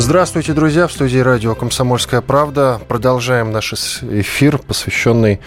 [0.00, 0.86] Здравствуйте, друзья.
[0.86, 2.80] В студии радио «Комсомольская правда».
[2.86, 5.40] Продолжаем наш эфир, посвященный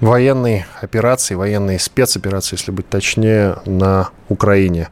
[0.00, 4.88] военной операции, военной спецоперации, если быть точнее, на Украине.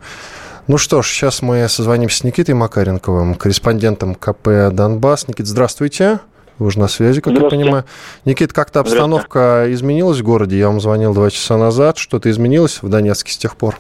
[0.67, 5.27] Ну что ж, сейчас мы созвонимся с Никитой Макаренковым, корреспондентом КП «Донбасс».
[5.27, 6.21] Никит, здравствуйте.
[6.59, 7.87] Вы уже на связи, как я понимаю.
[8.27, 10.59] Никит, как-то обстановка изменилась в городе?
[10.59, 11.97] Я вам звонил два часа назад.
[11.97, 13.79] Что-то изменилось в Донецке с тех пор?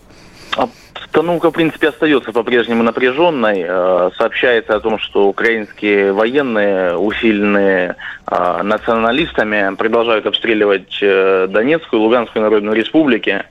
[1.16, 3.64] Обстановка, в принципе, остается по-прежнему напряженной.
[3.66, 7.96] Э, сообщается о том, что украинские военные, усиленные
[8.30, 13.44] э, националистами, продолжают обстреливать э, Донецкую и Луганскую народную республики.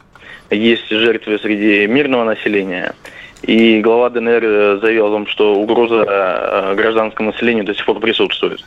[0.52, 2.94] Есть жертвы среди мирного населения.
[3.42, 8.64] И глава ДНР заявил о том, что угроза гражданскому населению до сих пор присутствует.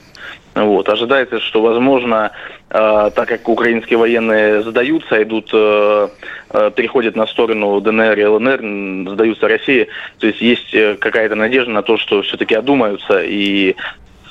[0.55, 0.89] Вот.
[0.89, 2.33] Ожидается, что, возможно,
[2.71, 6.09] э, так как украинские военные сдаются, идут, э,
[6.51, 9.89] э, переходят на сторону ДНР и ЛНР, сдаются России,
[10.19, 13.77] то есть есть э, какая-то надежда на то, что все-таки одумаются и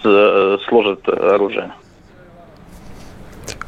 [0.04, 1.72] э, сложат оружие.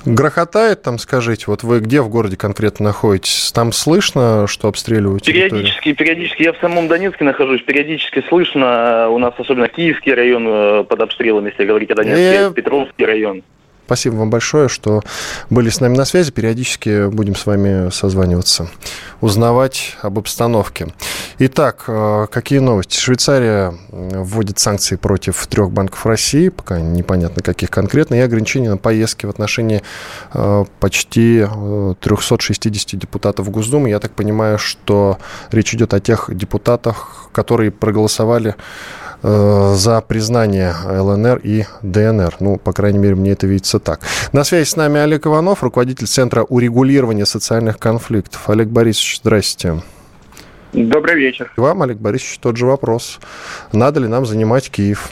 [0.06, 3.52] Грохотает там, скажите, вот вы где в городе конкретно находитесь?
[3.54, 5.96] Там слышно, что обстреливают Периодически, территорию?
[5.96, 6.44] периодически.
[6.44, 9.10] Я в самом Донецке нахожусь, периодически слышно.
[9.10, 12.54] У нас особенно Киевский район э, под обстрелом, если говорить о Донецке, И...
[12.54, 13.44] Петровский район.
[13.90, 15.02] Спасибо вам большое, что
[15.50, 16.30] были с нами на связи.
[16.32, 18.70] Периодически будем с вами созваниваться,
[19.20, 20.90] узнавать об обстановке.
[21.40, 23.00] Итак, э, какие новости?
[23.00, 29.26] Швейцария вводит санкции против трех банков России, пока непонятно каких конкретно, и ограничения на поездки
[29.26, 29.82] в отношении
[30.36, 31.48] э, почти
[32.00, 33.90] 360 э, депутатов Госдумы.
[33.90, 35.18] Я так понимаю, что
[35.50, 42.36] речь идет о тех депутатах, которые проголосовали Э, за признание ЛНР и ДНР.
[42.40, 44.02] Ну, по крайней мере, мне это видится так.
[44.32, 48.50] На связи с нами Олег Иванов, руководитель Центра урегулирования социальных конфликтов.
[48.50, 49.82] Олег Борисович, здрасте.
[50.74, 51.52] Добрый вечер.
[51.58, 53.20] И вам, Олег Борисович, тот же вопрос.
[53.74, 55.10] Надо ли нам занимать Киев?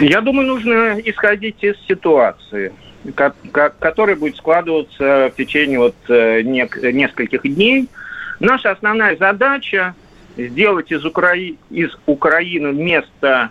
[0.00, 2.72] Я думаю, нужно исходить из ситуации,
[3.80, 7.88] которая будет складываться в течение вот э, нескольких дней.
[8.40, 9.94] Наша основная задача
[10.36, 11.34] сделать из, Укра...
[11.70, 13.50] из Украины место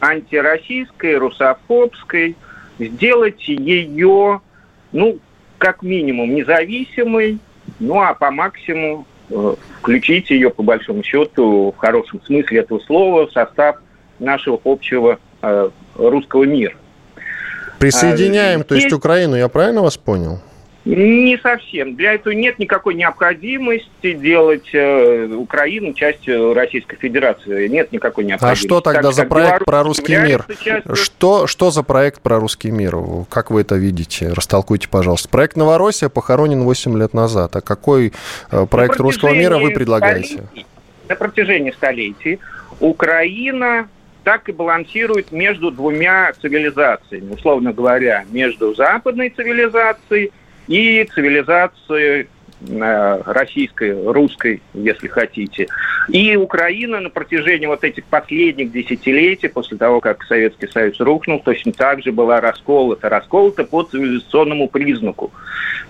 [0.00, 2.36] антироссийской, русофобской,
[2.78, 4.40] сделать ее,
[4.92, 5.18] ну,
[5.58, 7.38] как минимум, независимой,
[7.78, 13.26] ну, а по максимуму э, включить ее, по большому счету, в хорошем смысле этого слова,
[13.26, 13.76] в состав
[14.18, 16.74] нашего общего э, русского мира.
[17.78, 20.40] Присоединяем, а, то есть Украину, я правильно вас понял?
[20.84, 21.96] Не совсем.
[21.96, 27.68] Для этого нет никакой необходимости делать э, Украину частью Российской Федерации.
[27.68, 28.64] Нет никакой необходимости.
[28.64, 30.44] А что тогда так, за проект про русский мир?
[30.62, 30.94] Частью...
[30.94, 32.96] Что, что за проект про русский мир?
[33.30, 34.30] Как вы это видите?
[34.34, 35.30] Растолкуйте, пожалуйста.
[35.30, 37.56] Проект «Новороссия» похоронен 8 лет назад.
[37.56, 38.12] А какой
[38.50, 40.42] э, проект русского мира вы предлагаете?
[40.42, 40.66] Столетий,
[41.08, 42.40] на протяжении столетий
[42.80, 43.88] Украина
[44.22, 47.32] так и балансирует между двумя цивилизациями.
[47.32, 50.32] Условно говоря, между западной цивилизацией
[50.68, 52.28] и цивилизации
[52.68, 55.68] э, российской, русской, если хотите.
[56.08, 61.72] И Украина на протяжении вот этих последних десятилетий, после того, как Советский Союз рухнул, точно
[61.72, 63.08] так же была расколота.
[63.08, 65.32] Расколота по цивилизационному признаку.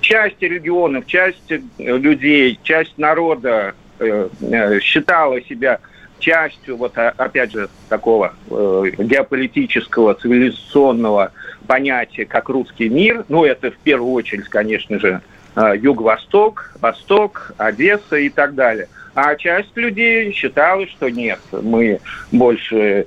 [0.01, 5.81] Часть регионов, часть людей, часть народа э, э, считала себя
[6.19, 11.33] частью, вот опять же, такого э, геополитического, цивилизационного
[11.67, 13.25] понятия, как русский мир.
[13.29, 15.21] Ну, это в первую очередь, конечно же,
[15.57, 18.89] э, Юго-Восток, Восток, Одесса и так далее.
[19.15, 22.01] А часть людей считала, что нет, мы
[22.33, 23.07] больше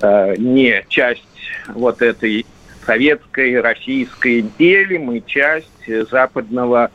[0.00, 1.24] э, не часть
[1.68, 2.46] вот этой
[2.86, 5.66] советской, российской империи, мы часть
[6.10, 6.90] западного мира,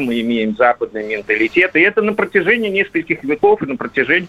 [0.00, 1.76] мы имеем западный менталитет.
[1.76, 4.28] И это на протяжении нескольких веков и на протяжении,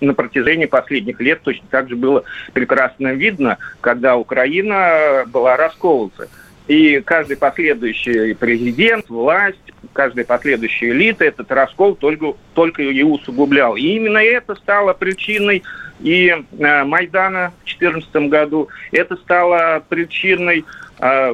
[0.00, 6.28] на протяжении последних лет точно так же было прекрасно видно, когда Украина была расколота.
[6.66, 9.58] И каждый последующий президент, власть,
[9.92, 13.76] каждая последующая элита этот раскол только, только и усугублял.
[13.76, 15.64] И именно это стало причиной
[16.00, 20.64] и э, Майдана в 2014 году, это стало причиной
[21.00, 21.32] э,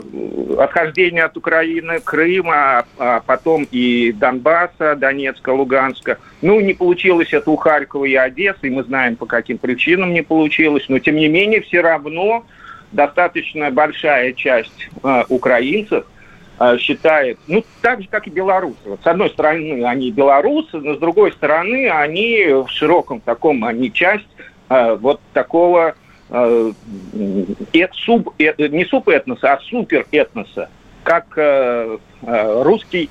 [0.59, 6.19] отхождения от Украины, Крыма, а потом и Донбасса, Донецка, Луганска.
[6.43, 10.23] Ну, не получилось это у Харькова и Одессы, и мы знаем, по каким причинам не
[10.23, 12.45] получилось, но тем не менее все равно
[12.93, 16.07] достаточно большая часть э, украинцев
[16.59, 18.79] э, считает, ну, так же, как и белорусы.
[18.85, 23.93] Вот, с одной стороны, они белорусы, но с другой стороны, они в широком таком, они
[23.93, 24.29] часть
[24.69, 25.95] э, вот такого
[26.31, 26.73] э,
[27.73, 30.69] э, суб, э, не субэтноса, а суперэтноса,
[31.03, 33.11] как э, э, русский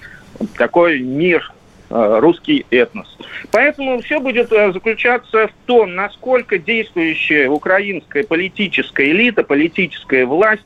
[0.58, 1.52] такой мир
[1.88, 3.08] Э, русский этнос.
[3.52, 10.66] Поэтому все будет э, заключаться в том, насколько действующая украинская политическая элита, политическая власть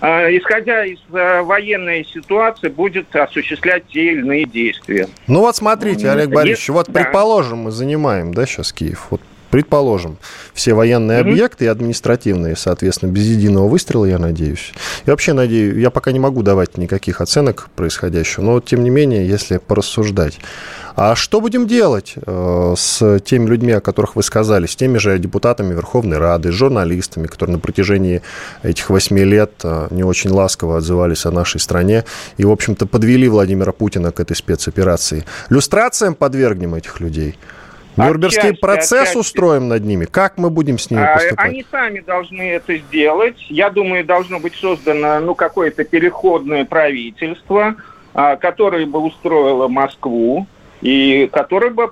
[0.00, 5.06] э, исходя из военной ситуации, будет осуществлять те или иные действия.
[5.28, 7.00] Ну вот смотрите, Олег Борисович, вот да.
[7.00, 9.06] предположим, мы занимаем, да, сейчас Киев.
[9.10, 9.20] Вот
[9.50, 10.18] Предположим,
[10.52, 11.30] все военные mm-hmm.
[11.30, 14.72] объекты и административные, соответственно, без единого выстрела, я надеюсь.
[15.06, 19.26] И вообще надеюсь, я пока не могу давать никаких оценок происходящего, но тем не менее,
[19.26, 20.38] если порассуждать.
[21.00, 25.16] А что будем делать э, с теми людьми, о которых вы сказали, с теми же
[25.18, 28.20] депутатами Верховной Рады, с журналистами, которые на протяжении
[28.64, 32.04] этих восьми лет э, не очень ласково отзывались о нашей стране
[32.36, 35.24] и, в общем-то, подвели Владимира Путина к этой спецоперации?
[35.50, 37.38] Люстрациям подвергнем этих людей?
[38.06, 39.18] Нюрнбергский отчасти, процесс отчасти.
[39.18, 40.04] устроим над ними?
[40.04, 41.46] Как мы будем с ними а, поступать?
[41.46, 43.36] Они сами должны это сделать.
[43.48, 47.76] Я думаю, должно быть создано ну, какое-то переходное правительство,
[48.14, 50.46] а, которое бы устроило Москву,
[50.80, 51.90] и которое бы,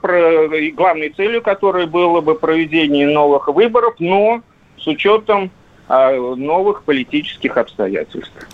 [0.60, 4.42] и главной целью которой было бы проведение новых выборов, но
[4.78, 5.50] с учетом
[5.88, 8.48] а, новых политических обстоятельств.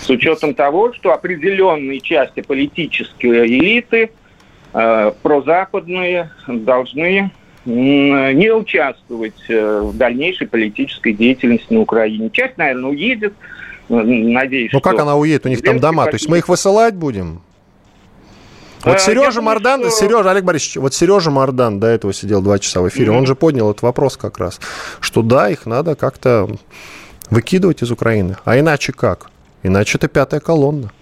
[0.00, 4.10] С учетом того, что определенные части политической элиты–
[4.72, 7.30] прозападные должны
[7.68, 12.30] не участвовать э, в дальнейшей политической деятельности на Украине.
[12.30, 13.34] Часть, наверное, уедет.
[13.88, 15.46] Надеюсь, Ну, как она уедет?
[15.46, 16.04] У них там дома.
[16.06, 17.42] То есть мы их высылать будем?
[18.84, 19.90] Вот э, Сережа Мардан, что...
[19.90, 23.18] Сережа, Олег Борисович, вот Сережа Мардан до этого сидел два часа в эфире, mm-hmm.
[23.18, 24.60] он же поднял этот вопрос как раз,
[25.00, 26.48] что да, их надо как-то
[27.28, 28.36] выкидывать из Украины.
[28.44, 29.30] А иначе как?
[29.62, 30.92] Иначе это пятая колонна.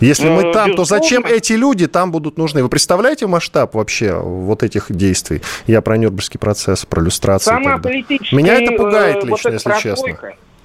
[0.00, 2.62] Если мы э, там, то зачем эти люди там будут нужны?
[2.62, 5.42] Вы представляете масштаб вообще вот этих действий?
[5.66, 7.54] Я про Нюрнбергский процесс, про иллюстрацию.
[7.54, 8.36] Сама политическая...
[8.36, 10.18] Меня это пугает э, лично, вот если честно.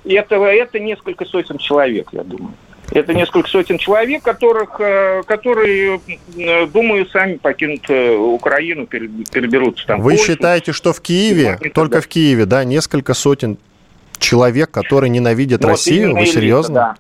[0.06, 2.54] Этого, это несколько сотен человек, я думаю.
[2.92, 6.00] Это несколько сотен человек, которых, э, которые,
[6.72, 10.01] думаю, сами покинут Украину, переберутся там.
[10.01, 13.57] Вы Польшу, считаете, что в Киеве, только в Киеве, да, несколько сотен
[14.19, 16.16] человек, которые ненавидят вот Россию?
[16.16, 16.75] Вы серьезно?
[16.75, 16.95] да.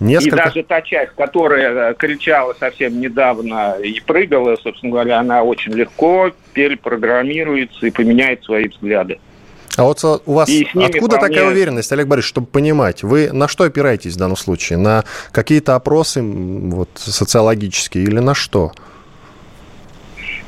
[0.00, 0.36] Несколько...
[0.36, 5.72] И даже та часть, которая э, кричала совсем недавно и прыгала, собственно говоря, она очень
[5.72, 9.18] легко перепрограммируется и поменяет свои взгляды.
[9.76, 11.34] А вот у вас откуда вполне...
[11.34, 14.76] такая уверенность, Олег Борисович, чтобы понимать, вы на что опираетесь в данном случае?
[14.78, 18.72] На какие-то опросы вот, социологические или на что?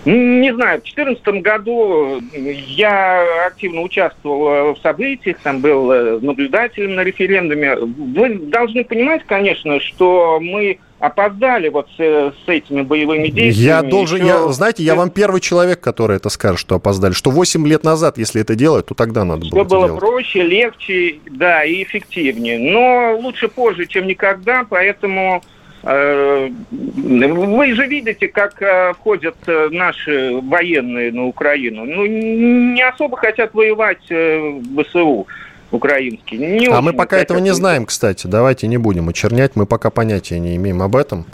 [0.07, 7.03] Не знаю, в 2014 году я активно участвовал в событиях, там был э, наблюдателем на
[7.03, 7.77] референдуме.
[7.77, 13.67] Вы должны понимать, конечно, что мы опоздали вот с, с этими боевыми действиями.
[13.67, 17.13] Я должен, я, знаете, я вам первый человек, который это скажет, что опоздали.
[17.13, 20.01] Что 8 лет назад, если это делать, то тогда надо было Что было делать.
[20.01, 22.59] проще, легче, да, и эффективнее.
[22.59, 30.39] Но лучше позже, чем никогда, поэтому Э, вы же видите, как э, входят э, наши
[30.43, 31.85] военные на Украину.
[31.85, 35.27] Ну, не особо хотят воевать в ВСУ
[35.71, 36.39] украинский.
[36.39, 38.27] Не а мы пока этого не знаем, кстати.
[38.27, 39.57] Давайте не будем очернять.
[39.57, 41.27] Мы пока понятия не имеем об этом.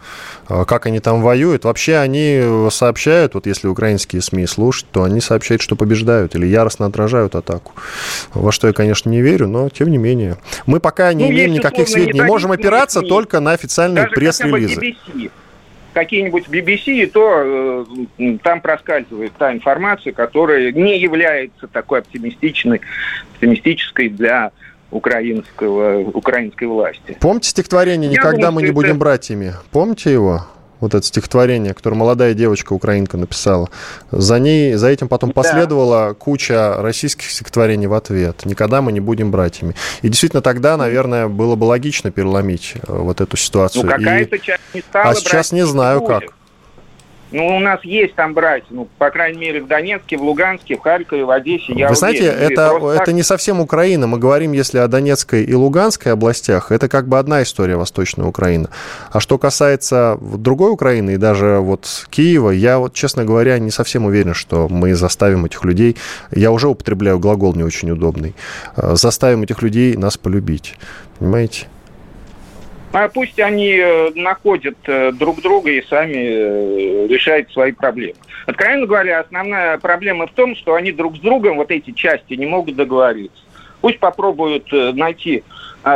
[0.48, 1.64] А как они там воюют.
[1.64, 6.86] Вообще они сообщают, вот если украинские СМИ слушать, то они сообщают, что побеждают или яростно
[6.86, 7.72] отражают атаку.
[8.32, 10.36] Во что я, конечно, не верю, но тем не менее.
[10.66, 12.22] Мы пока не ну, имеем никаких сведений.
[12.22, 13.08] Можем опираться СМИ.
[13.08, 14.96] только на официальные пресс-релизы
[15.96, 17.86] какие-нибудь BBC, то
[18.18, 22.82] э, там проскальзывает та информация, которая не является такой оптимистичной,
[23.32, 24.52] оптимистической для
[24.96, 27.16] украинского, украинской власти.
[27.20, 28.98] Помните стихотворение «Никогда думаю, мы не будем это...
[28.98, 29.54] братьями»?
[29.70, 30.42] Помните его?
[30.80, 33.68] вот это стихотворение, которое молодая девочка украинка написала.
[34.10, 38.44] За ней, за этим потом последовала куча российских стихотворений в ответ.
[38.44, 39.74] Никогда мы не будем братьями.
[40.02, 43.84] И действительно тогда, наверное, было бы логично переломить э, вот эту ситуацию.
[43.84, 46.24] Ну, какая-то часть не стала А сейчас не знаю как.
[47.36, 50.80] Ну, у нас есть там братья, ну, по крайней мере, в Донецке, в Луганске, в
[50.80, 51.74] Харькове, в Одессе.
[51.74, 53.14] Я Вы знаете, уверен, это, это так...
[53.14, 54.06] не совсем Украина.
[54.06, 58.70] Мы говорим, если о Донецкой и Луганской областях, это как бы одна история Восточная Украина.
[59.12, 64.06] А что касается другой Украины и даже вот Киева, я вот, честно говоря, не совсем
[64.06, 65.98] уверен, что мы заставим этих людей,
[66.30, 68.34] я уже употребляю глагол не очень удобный,
[68.76, 70.78] э, заставим этих людей нас полюбить.
[71.18, 71.66] Понимаете?
[72.98, 78.14] А пусть они э, находят э, друг друга и сами э, решают свои проблемы.
[78.46, 82.46] Откровенно говоря, основная проблема в том, что они друг с другом, вот эти части, не
[82.46, 83.42] могут договориться.
[83.82, 85.44] Пусть попробуют найти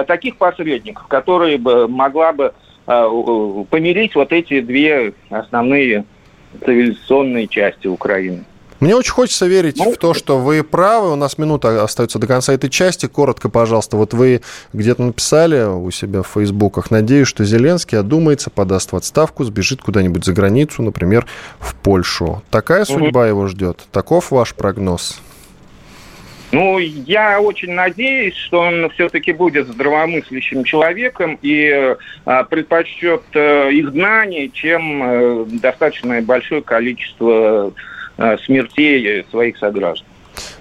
[0.07, 2.53] таких посредников, которые бы могла бы
[2.85, 6.05] помирить вот эти две основные
[6.63, 8.45] цивилизационные части Украины.
[8.81, 11.13] Мне очень хочется верить ну, в то, что вы правы.
[11.13, 13.07] У нас минута остается до конца этой части.
[13.07, 14.41] Коротко, пожалуйста, вот вы
[14.73, 16.91] где-то написали у себя в фейсбуках.
[16.91, 21.27] Надеюсь, что Зеленский одумается, подаст в отставку, сбежит куда-нибудь за границу, например,
[21.59, 22.43] в Польшу.
[22.51, 23.85] Такая судьба его ждет.
[23.93, 25.21] Таков ваш прогноз?
[26.53, 31.97] Ну, я очень надеюсь, что он все-таки будет здравомыслящим человеком и
[32.27, 37.73] э, предпочтет э, изгнание, чем э, достаточно большое количество
[38.45, 40.07] смертей своих сограждан.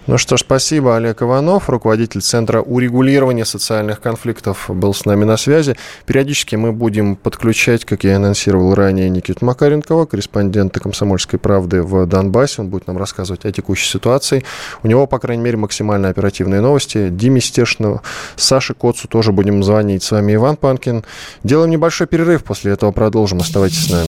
[0.08, 0.96] Ну что ж, спасибо.
[0.96, 5.76] Олег Иванов, руководитель Центра урегулирования социальных конфликтов, был с нами на связи.
[6.06, 12.62] Периодически мы будем подключать, как я анонсировал ранее, Никиту Макаренкова, корреспондента «Комсомольской правды» в Донбассе.
[12.62, 14.44] Он будет нам рассказывать о текущей ситуации.
[14.82, 17.10] У него, по крайней мере, максимально оперативные новости.
[17.10, 18.02] Диме Стешину,
[18.36, 20.02] Саше Коцу тоже будем звонить.
[20.02, 21.04] С вами Иван Панкин.
[21.44, 23.40] Делаем небольшой перерыв, после этого продолжим.
[23.40, 24.09] Оставайтесь с нами.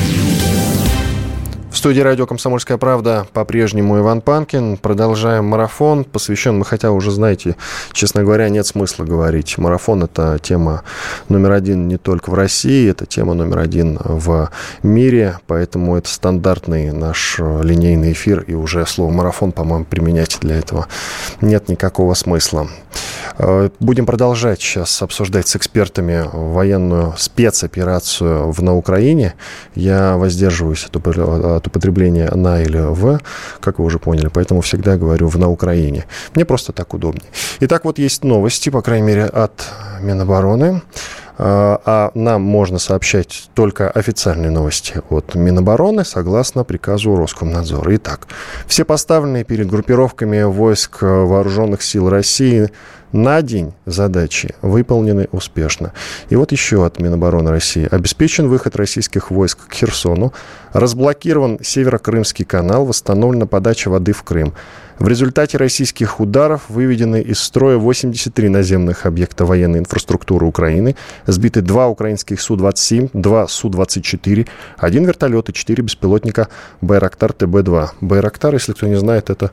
[1.81, 4.77] студии радио «Комсомольская правда» по-прежнему Иван Панкин.
[4.77, 7.55] Продолжаем марафон, посвящен, хотя уже знаете,
[7.91, 9.57] честно говоря, нет смысла говорить.
[9.57, 10.83] Марафон– это тема
[11.27, 14.51] номер один не только в России, это тема номер один в
[14.83, 20.85] мире, поэтому это стандартный наш линейный эфир, и уже слово «марафон», по-моему, применять для этого
[21.41, 22.67] нет никакого смысла.
[23.37, 29.33] Э, будем продолжать сейчас обсуждать с экспертами военную спецоперацию в, на Украине.
[29.75, 30.95] Я воздерживаюсь от
[31.71, 33.19] употребления «на» или «в»,
[33.59, 36.05] как вы уже поняли, поэтому всегда говорю в «на Украине».
[36.35, 37.29] Мне просто так удобнее.
[37.61, 39.51] Итак, вот есть новости, по крайней мере, от
[40.01, 40.81] Минобороны
[41.37, 47.95] а нам можно сообщать только официальные новости от Минобороны согласно приказу Роскомнадзора.
[47.95, 48.27] Итак,
[48.67, 52.69] все поставленные перед группировками войск вооруженных сил России
[53.11, 55.91] на день задачи выполнены успешно.
[56.29, 57.87] И вот еще от Минобороны России.
[57.89, 60.33] Обеспечен выход российских войск к Херсону,
[60.71, 64.53] разблокирован Северо-Крымский канал, восстановлена подача воды в Крым.
[65.01, 71.87] В результате российских ударов выведены из строя 83 наземных объекта военной инфраструктуры Украины, сбиты два
[71.87, 76.49] украинских Су-27, два Су-24, один вертолет и четыре беспилотника
[76.81, 77.87] Байрактар ТБ-2.
[78.01, 79.49] Байрактар, если кто не знает, это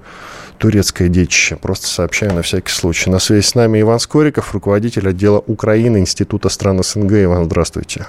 [0.58, 1.56] турецкое детище.
[1.56, 3.08] Просто сообщаю на всякий случай.
[3.08, 7.24] На связи с нами Иван Скориков, руководитель отдела Украины Института стран СНГ.
[7.24, 8.06] Иван, здравствуйте.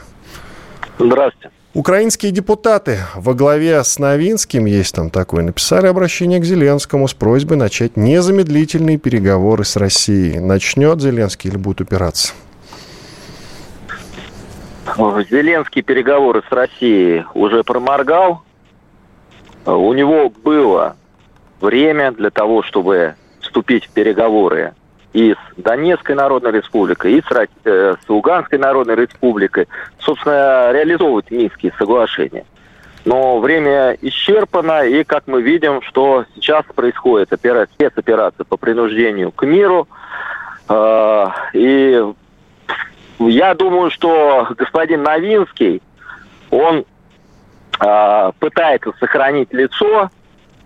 [0.99, 1.51] Здравствуйте.
[1.75, 7.57] Украинские депутаты во главе с Новинским, есть там такое, написали обращение к Зеленскому с просьбой
[7.57, 10.39] начать незамедлительные переговоры с Россией.
[10.39, 12.33] Начнет Зеленский или будет упираться?
[15.29, 18.41] Зеленский переговоры с Россией уже проморгал.
[19.67, 20.95] У него было
[21.61, 24.73] время для того, чтобы вступить в переговоры
[25.13, 29.67] и с Донецкой Народной Республикой, и с, э, с Луганской Народной Республикой,
[29.99, 32.45] собственно, реализовывать Минские соглашения.
[33.05, 39.45] Но время исчерпано, и как мы видим, что сейчас происходит операция, спецоперация по принуждению к
[39.45, 39.87] миру.
[40.67, 42.03] Э, и
[43.19, 45.81] я думаю, что господин Новинский,
[46.51, 46.85] он
[47.79, 50.09] э, пытается сохранить лицо,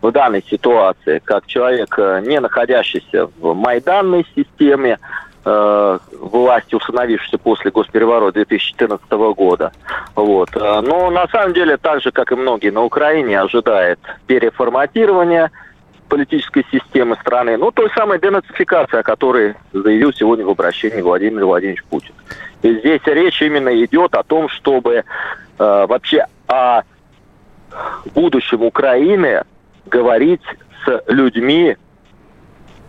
[0.03, 4.99] в данной ситуации, как человек, э, не находящийся в майданной системе,
[5.45, 9.71] э, власти, установившейся после госпереворота 2014 года.
[10.13, 10.49] Вот.
[10.55, 15.51] Э, но на самом деле, так же, как и многие на Украине, ожидает переформатирования
[16.09, 21.83] политической системы страны, ну, той самой денацификации, о которой заявил сегодня в обращении Владимир Владимирович
[21.85, 22.13] Путин.
[22.61, 25.03] И здесь речь именно идет о том, чтобы э,
[25.57, 26.81] вообще о
[28.13, 29.43] будущем Украины
[29.85, 30.41] говорить
[30.85, 31.77] с людьми,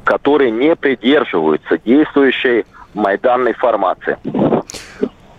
[0.04, 4.18] которые не придерживаются действующей майданной формации.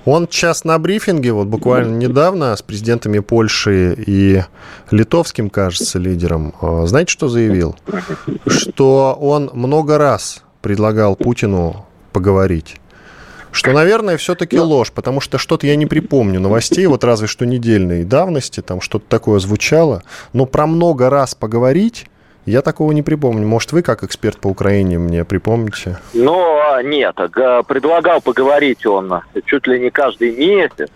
[0.06, 4.44] Он сейчас на брифинге, вот буквально недавно, с президентами Польши и
[4.92, 7.76] литовским, кажется, лидером, а, знаете, что заявил?
[8.46, 12.80] Что он много раз предлагал Путину поговорить
[13.56, 18.04] что, наверное, все-таки ложь, потому что что-то я не припомню новостей, вот разве что недельной
[18.04, 22.08] давности, там что-то такое звучало, но про много раз поговорить
[22.46, 23.48] я такого не припомню.
[23.48, 25.98] Может, вы, как эксперт по Украине, мне припомните?
[26.14, 27.16] Ну, а, нет.
[27.16, 30.90] Предлагал поговорить он чуть ли не каждый месяц.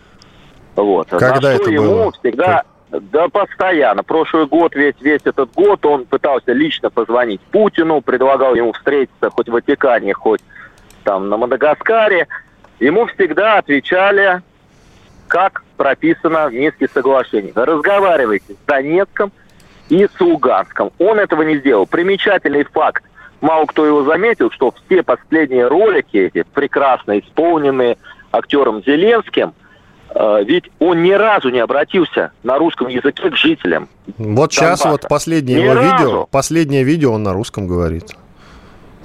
[0.76, 1.08] Вот.
[1.10, 2.12] Когда это ему было?
[2.12, 4.04] всегда Да, постоянно.
[4.04, 9.48] Прошлый год, весь, весь этот год он пытался лично позвонить Путину, предлагал ему встретиться хоть
[9.48, 10.42] в Ватикане, хоть
[11.04, 12.28] там на Мадагаскаре.
[12.80, 14.42] Ему всегда отвечали,
[15.28, 17.56] как прописано в Минских соглашениях.
[17.56, 19.32] Разговаривайте с Донецком
[19.90, 20.92] и с Луганском.
[20.98, 21.86] Он этого не сделал.
[21.88, 23.04] Примечательный факт.
[23.42, 27.98] Мало кто его заметил, что все последние ролики эти, прекрасно исполненные
[28.32, 29.54] актером Зеленским,
[30.14, 33.88] э, ведь он ни разу не обратился на русском языке к жителям.
[34.18, 35.96] Вот сейчас вот последнее Ни его разу.
[36.06, 38.12] видео, последнее видео он на русском говорит.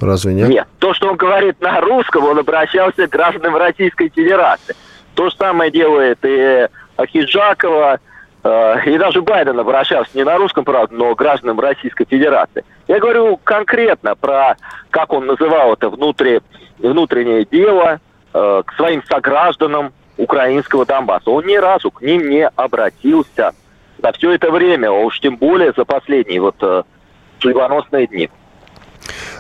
[0.05, 0.49] Разве нет?
[0.49, 4.77] Нет, то, что он говорит на русском, он обращался к гражданам Российской Федерации.
[5.15, 7.99] То же самое делает и Ахиджакова,
[8.43, 12.65] э, и даже Байден обращался не на русском, правда, но к гражданам Российской Федерации.
[12.89, 14.57] Я говорю конкретно про,
[14.91, 16.41] как он называл это, внутри,
[16.79, 18.01] внутреннее дело
[18.33, 21.31] э, к своим согражданам украинского Донбасса.
[21.31, 23.53] Он ни разу к ним не обратился
[24.03, 26.83] за все это время, а уж тем более за последние вот э,
[27.41, 28.31] судьбоносные дни.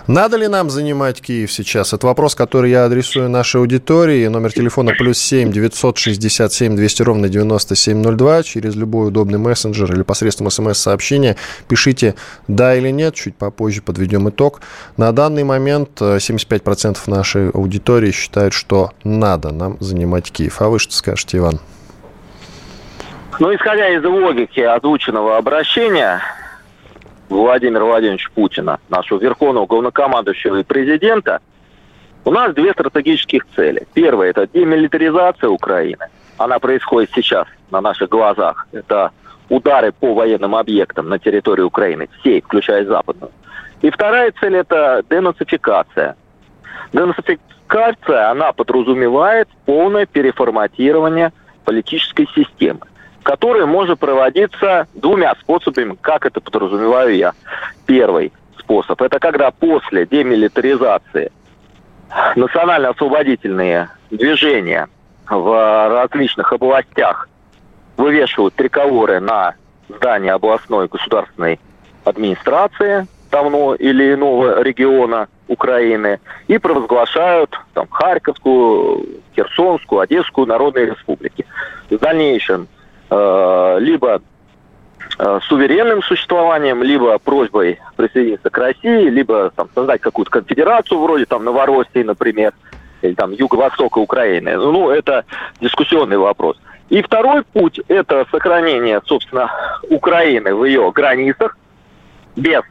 [0.07, 1.95] Надо ли нам занимать Киев сейчас?
[1.95, 4.27] Это вопрос, который я адресую нашей аудитории.
[4.27, 8.43] Номер телефона плюс семь девятьсот шестьдесят семь двести ровно девяносто семь ноль два.
[8.43, 11.37] Через любой удобный мессенджер или посредством смс-сообщения
[11.69, 12.17] пишите
[12.49, 13.15] «да» или «нет».
[13.15, 14.61] Чуть попозже подведем итог.
[14.99, 20.61] На данный момент э, 75% нашей аудитории считают, что надо нам занимать Киев.
[20.61, 21.61] А вы что скажете, Иван?
[23.41, 26.21] Ну, исходя из логики озвученного обращения
[27.29, 31.41] Владимира Владимировича Путина, нашего верховного главнокомандующего и президента,
[32.25, 33.87] у нас две стратегических цели.
[33.93, 36.07] Первая– это демилитаризация Украины.
[36.39, 38.67] Она происходит сейчас на наших глазах.
[38.73, 39.11] Это
[39.49, 43.31] удары по военным объектам на территории Украины, всей, включая западную.
[43.83, 46.17] И вторая цель– это денацификация.
[46.93, 51.33] Денацификация, она подразумевает полное переформатирование
[51.65, 52.81] политической системы
[53.25, 57.33] которая может проводиться двумя способами, как это подразумеваю я.
[57.87, 61.33] Первый способ– это когда после демилитаризации
[62.37, 64.89] национально-освободительные движения
[65.29, 67.29] в различных областях
[67.97, 69.55] вывешивают триколоры на
[69.89, 71.59] здание областной государственной
[72.05, 81.47] администрации того или иного региона Украины и провозглашают там, Харьковскую, Херсонскую, Одесскую народные республики.
[81.91, 82.69] В дальнейшем
[83.79, 84.23] либо
[85.19, 91.45] э, суверенным существованием, либо просьбой присоединиться к России, либо там, создать какую-то конфедерацию вроде там
[91.45, 92.53] Новороссии, например,
[93.03, 94.57] или там Юго-Востока Украины.
[94.57, 95.25] Ну, это
[95.61, 96.57] дискуссионный вопрос.
[96.91, 99.51] И второй путь– это сохранение, собственно,
[99.89, 101.57] Украины в ее границах,
[102.37, 102.63] без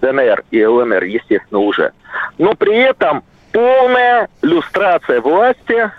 [0.00, 1.92] ДНР и ЛНР, естественно, уже.
[2.38, 5.90] Но при этом полная люстрация власти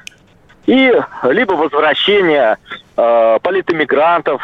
[0.70, 2.58] и либо возвращение
[2.96, 4.40] э, политэмигрантов,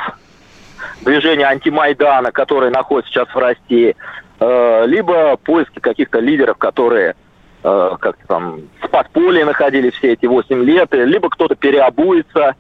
[1.02, 3.96] движения антимайдана, которые находятся сейчас в России,
[4.40, 7.16] э, либо поиски каких-то лидеров, которые
[7.64, 12.56] э, как-то там в подполье находились все эти 8 лет, либо кто-то переобуется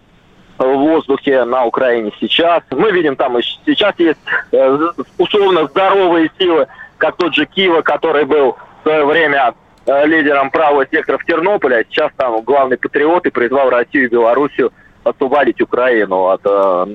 [0.59, 2.61] в воздухе на Украине сейчас.
[2.69, 4.19] Мы видим, там сейчас есть
[4.51, 4.79] э,
[5.17, 6.67] условно здоровые силы,
[6.99, 11.83] как тот же Киева, который был в свое время лидером правого сектора в Тернополе, а
[11.83, 14.71] сейчас там главный патриот и призвал Россию и Белоруссию
[15.03, 16.85] освободить Украину от э,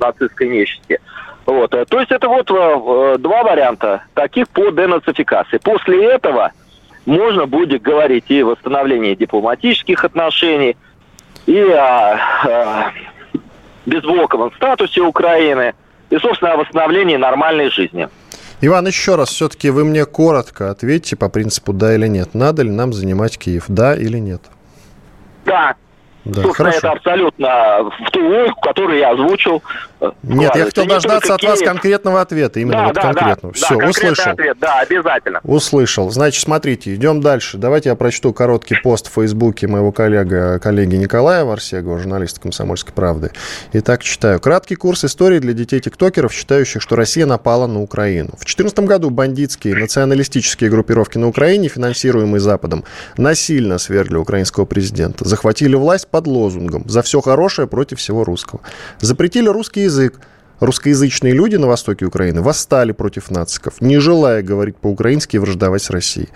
[0.00, 1.00] нацистской нечисти.
[1.46, 1.72] Вот.
[1.72, 5.58] э, То есть это вот э, э, два варианта таких по денацификации.
[5.58, 6.52] После этого
[7.06, 10.76] можно будет говорить и о восстановлении дипломатических отношений,
[11.46, 13.38] и о, э,
[13.86, 15.74] безблоковом статусе Украины,
[16.10, 18.08] и, собственно, о восстановлении нормальной жизни.
[18.62, 22.34] Иван, еще раз, все-таки вы мне коротко ответьте по принципу «да» или «нет».
[22.34, 24.42] Надо ли нам занимать Киев, да или нет?
[25.46, 25.76] Да,
[26.24, 26.78] Да, Собственно, хорошо.
[26.78, 27.48] это абсолютно
[28.06, 29.62] в ту логику, которую я озвучил.
[30.00, 33.54] э, Нет, я хотел дождаться от вас конкретного ответа, именно Да, вот да, конкретного.
[33.54, 34.30] да, Все, да, услышал.
[34.32, 35.40] ответ, да, обязательно.
[35.44, 36.10] Услышал.
[36.10, 37.56] Значит, смотрите, идем дальше.
[37.56, 43.30] Давайте я прочту короткий пост в Фейсбуке моего коллега, коллеги Николая Варсегова, журналиста «Комсомольской правды».
[43.72, 44.40] Итак, читаю.
[44.40, 48.28] Краткий курс истории для детей-тиктокеров, считающих, что Россия напала на Украину.
[48.30, 52.84] В 2014 году бандитские националистические группировки на Украине, финансируемые Западом,
[53.16, 55.26] насильно свергли украинского президента.
[55.26, 58.60] Захватили власть под лозунгом «За все хорошее против всего русского».
[59.00, 60.20] Запретили русский язык,
[60.60, 65.88] Русскоязычные люди на востоке Украины восстали против нациков, не желая говорить по-украински и враждовать с
[65.88, 66.28] Россией.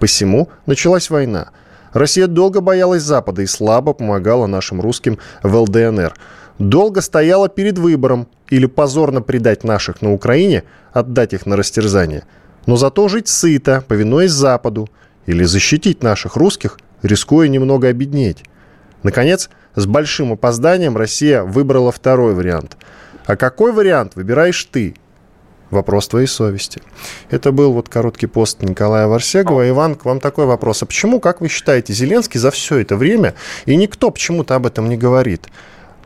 [0.00, 1.50] Посему началась война.
[1.92, 6.14] Россия долго боялась Запада и слабо помогала нашим русским в ЛДНР.
[6.58, 12.24] Долго стояла перед выбором или позорно предать наших на Украине, отдать их на растерзание,
[12.66, 14.88] но зато жить сыто, повинуясь Западу,
[15.26, 18.44] или защитить наших русских, рискуя немного обеднеть.
[19.02, 22.76] Наконец, с большим опозданием Россия выбрала второй вариант–
[23.28, 24.94] А какой вариант выбираешь ты?
[25.70, 26.80] Вопрос твоей совести.
[27.28, 29.68] Это был вот короткий пост Николая Варсегова.
[29.68, 30.82] Иван, к вам такой вопрос.
[30.82, 33.34] А почему, как вы считаете, Зеленский за все это время,
[33.66, 35.48] и никто почему-то об этом не говорит,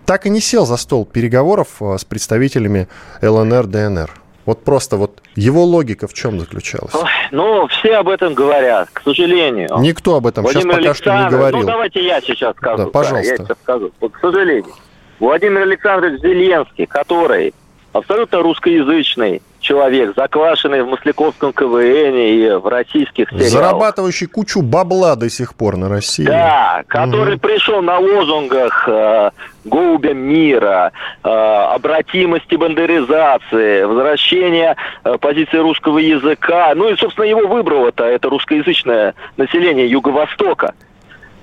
[0.04, 2.88] так и не сел за стол переговоров а, с представителями
[3.22, 4.21] ЛНР, ДНР?
[4.44, 6.94] Вот просто вот его логика в чем заключалась?
[6.94, 9.68] Ой, ну, все об этом говорят, к сожалению.
[9.78, 11.60] Никто об этом Владимир сейчас пока что не говорил.
[11.60, 12.84] Ну, давайте я сейчас скажу.
[12.84, 13.30] Да, пожалуйста.
[13.30, 13.92] я сейчас скажу.
[14.00, 14.72] Вот, к сожалению.
[15.20, 17.54] Владимир Александрович Зеленский, который
[17.92, 23.48] абсолютно русскоязычный человек, заквашенный в Мосляковском КВН и в российских сериалах.
[23.48, 26.26] Зарабатывающий кучу бабла до сих пор на России.
[26.26, 27.40] Да, который угу.
[27.40, 29.30] пришел на лозунгах э,
[29.64, 30.92] голубя мира,
[31.24, 36.72] э, обратимости бандеризации, возвращения э, позиции русского языка.
[36.74, 40.74] Ну и, собственно, его выбрало-то это русскоязычное население Юго-Востока.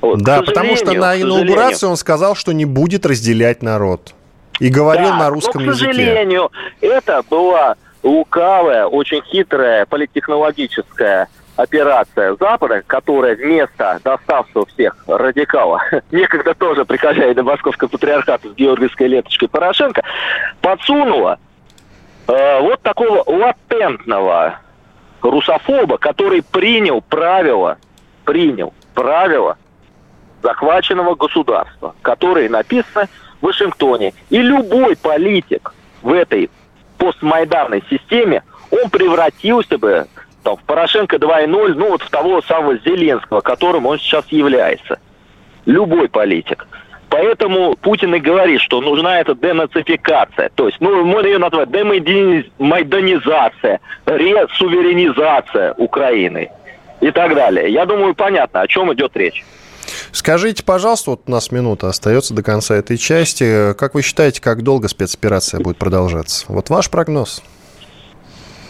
[0.02, 4.14] Вот, да, потому что на инаугурации он сказал, что не будет разделять народ.
[4.60, 6.52] И говорил да, на русском но, к сожалению,
[6.82, 6.98] языке.
[6.98, 15.82] это была лукавая, очень хитрая политтехнологическая операция Запада, которая вместо доставшего всех радикала,
[16.12, 20.02] некогда тоже при хозяине Московского патриархата с георгиевской ленточкой Порошенко,
[20.62, 21.38] подсунула
[22.28, 24.60] э, вот такого латентного
[25.22, 27.78] русофоба, который принял правила,
[28.24, 29.58] принял правила
[30.42, 33.10] захваченного государства, которые написаны
[33.42, 34.14] в Вашингтоне.
[34.30, 36.50] И любой политик в этой
[37.00, 40.06] постмайданной системе, он превратился бы
[40.44, 45.00] там, в Порошенко 2.0, ну вот в того самого Зеленского, которым он сейчас является.
[45.66, 46.68] Любой политик.
[47.10, 50.52] Поэтому Путин и говорит, что нужна эта денацификация.
[50.54, 56.52] То есть, ну, можно ее назвать демайданизация, ресуверенизация Украины
[57.02, 57.74] и так далее.
[57.74, 59.44] Я думаю, понятно, о чем идет речь.
[60.12, 63.74] Скажите, пожалуйста, вот у нас минута остается до конца этой части.
[63.74, 66.46] Как вы считаете, как долго спецоперация будет продолжаться?
[66.48, 67.42] Вот ваш прогноз.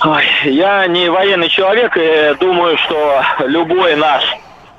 [0.06, 4.24] Ой, я не военный человек, и думаю, что любой наш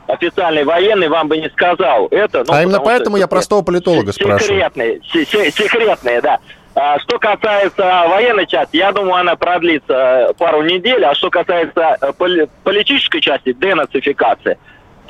[0.07, 2.45] официальный военный вам бы не сказал это.
[2.47, 4.41] Ну, а именно поэтому я простого политолога спрашиваю.
[4.41, 6.39] Секретные, секретные, да.
[6.75, 11.05] А что касается военной части, я думаю, она продлится пару недель.
[11.05, 14.57] А что касается э, политической части, денацификации,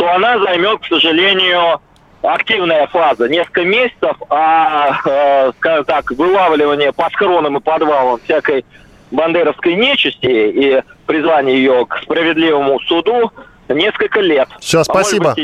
[0.00, 1.78] то она займет, к сожалению,
[2.22, 8.64] активная фаза, несколько месяцев, а, э, скажем так, вылавливание по схронам и подвалам всякой
[9.10, 13.30] бандеровской нечисти и призвание ее к справедливому суду
[13.68, 14.48] несколько лет.
[14.58, 15.36] Все, спасибо.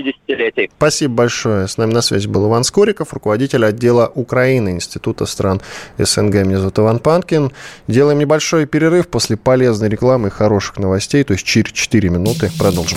[0.79, 1.69] Спасибо большое.
[1.69, 5.61] С нами на связи был Иван Скориков, руководитель отдела Украины Института стран
[5.99, 6.47] СНГ.
[6.47, 7.53] Меня зовут Иван Панкин.
[7.89, 12.97] Делаем небольшой перерыв после полезной рекламы и хороших новостей, то есть через 4 минуты продолжим.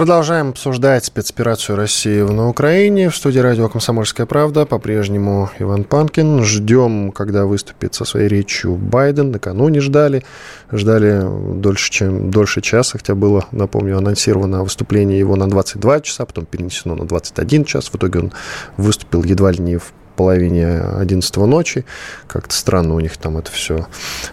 [0.00, 3.10] Продолжаем обсуждать спецоперацию России на Украине.
[3.10, 6.42] В студии радио «Комсомольская правда» по-прежнему Иван Панкин.
[6.42, 9.30] Ждем, когда выступит со своей речью Байден.
[9.30, 10.24] Накануне ждали.
[10.72, 11.22] Ждали
[11.54, 16.94] дольше, чем дольше часа, хотя было, напомню, анонсировано выступление его на 22 часа, потом перенесено
[16.94, 17.90] на 21 час.
[17.90, 18.32] В итоге он
[18.78, 21.84] выступил едва ли не в половине 11 ночи.
[22.26, 23.86] Как-то странно у них там это все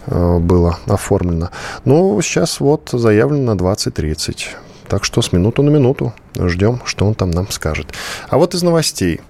[0.05, 1.49] э, было оформлено.
[1.83, 4.45] Но сейчас вот заявлено на 20.30.
[4.89, 7.87] Так что с минуту на минуту ждем, что он там нам скажет.
[8.29, 9.21] А вот из новостей.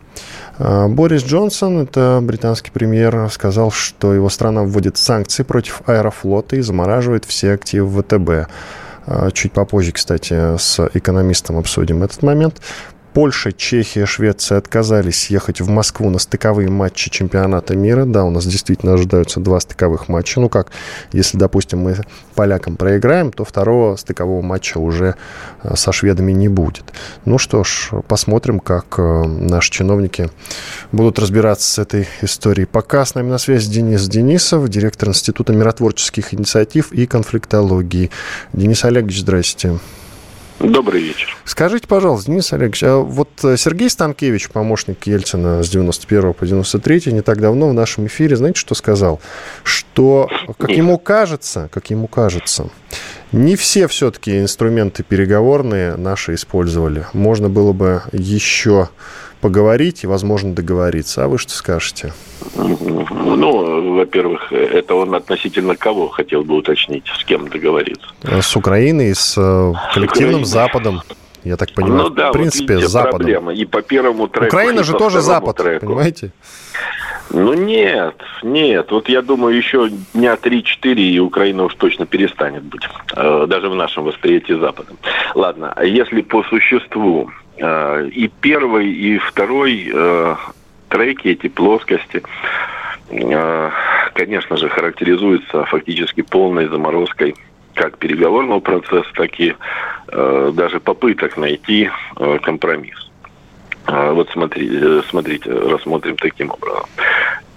[0.60, 6.62] А, Борис Джонсон, это британский премьер, сказал, что его страна вводит санкции против аэрофлота и
[6.62, 8.50] замораживает все активы ВТБ.
[9.06, 12.62] А, чуть попозже, кстати, с экономистом обсудим этот момент.
[13.18, 18.06] Польша, Чехия, Швеция отказались ехать в Москву на стыковые матчи чемпионата мира.
[18.06, 20.40] Да, у нас действительно ожидаются два стыковых матча.
[20.40, 20.70] Ну как,
[21.12, 21.96] если, допустим, мы
[22.36, 25.16] полякам проиграем, то второго стыкового матча уже
[25.64, 26.94] э, со шведами не будет.
[27.26, 30.30] Ну что ж, посмотрим, как э, наши чиновники
[30.92, 32.68] будут разбираться с этой историей.
[32.68, 38.12] Пока с нами на связи Денис Денисов, директор Института миротворческих инициатив и конфликтологии.
[38.54, 39.80] Денис Олегович, здрасте.
[40.60, 41.38] Добрый вечер.
[41.46, 47.13] Скажите, пожалуйста, Денис Олегович, а вот э, Сергей Станкевич, помощник Ельцина с 91 по 93,
[47.13, 49.22] не так давно в нашем эфире, знаете, что сказал?
[49.63, 52.70] Что, как ему кажется, как ему кажется,
[53.32, 57.06] не все все-таки инструменты переговорные наши использовали.
[57.13, 58.90] Можно было бы еще
[59.42, 61.26] поговорить и, возможно, договориться.
[61.26, 62.13] А вы что скажете?
[62.56, 68.08] Ну, во-первых, это он относительно кого хотел бы уточнить, с кем договориться?
[68.24, 70.46] С Украиной, с, э, с коллективным Украиной.
[70.46, 71.02] Западом.
[71.44, 72.04] я так понимаю.
[72.04, 73.18] Ну да, в принципе, вот с Западом.
[73.20, 73.54] проблема.
[73.54, 75.86] И по первому треку, Украина же тоже Запад, треку.
[75.86, 76.32] понимаете?
[77.30, 78.92] Ну нет, нет.
[78.92, 82.88] Вот я думаю, еще дня 3-4, и Украина уж точно перестанет быть.
[83.16, 84.98] Э, даже в нашем восприятии Западом.
[85.36, 87.30] Ладно, а если по существу.
[87.58, 90.36] Э, и первый, и второй э,
[90.90, 92.24] треки, эти плоскости,
[94.13, 97.36] конечно же, характеризуются фактически полной заморозкой
[97.74, 99.56] как переговорного процесса, так и
[100.08, 101.90] даже попыток найти
[102.42, 103.07] компромисс.
[103.88, 106.86] А, вот смотрите, э, смотрите, рассмотрим таким образом.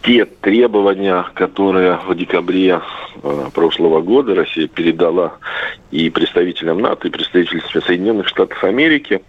[0.02, 2.80] Те требования, которые в декабре
[3.22, 5.34] э, прошлого года Россия передала
[5.90, 9.20] и представителям НАТО, и представителям Соединенных Штатов Америки,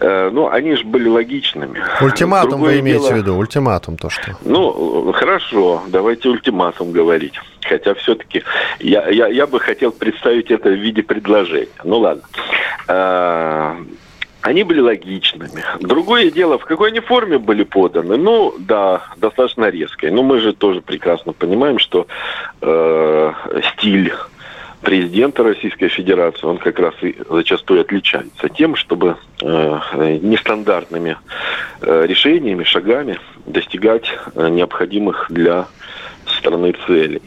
[0.00, 1.82] э, ну, они же были логичными.
[2.02, 3.12] Ультиматум Другое вы имеете дело...
[3.12, 3.36] в виду?
[3.36, 4.36] Ультиматум то, что?
[4.44, 7.34] Ну, хорошо, давайте ультиматум говорить.
[7.62, 8.44] Хотя все-таки
[8.80, 11.68] я, я, я бы хотел представить это в виде предложения.
[11.84, 12.22] Ну, ладно
[14.48, 15.62] они были логичными.
[15.80, 18.16] Другое дело, в какой они форме были поданы.
[18.16, 20.10] Ну, да, достаточно резкой.
[20.10, 22.06] Но мы же тоже прекрасно понимаем, что
[22.62, 23.32] э,
[23.74, 24.12] стиль
[24.80, 29.78] президента Российской Федерации, он как раз и зачастую отличается тем, чтобы э,
[30.22, 31.18] нестандартными
[31.82, 35.66] э, решениями, шагами достигать э, необходимых для
[36.38, 37.20] страны целей.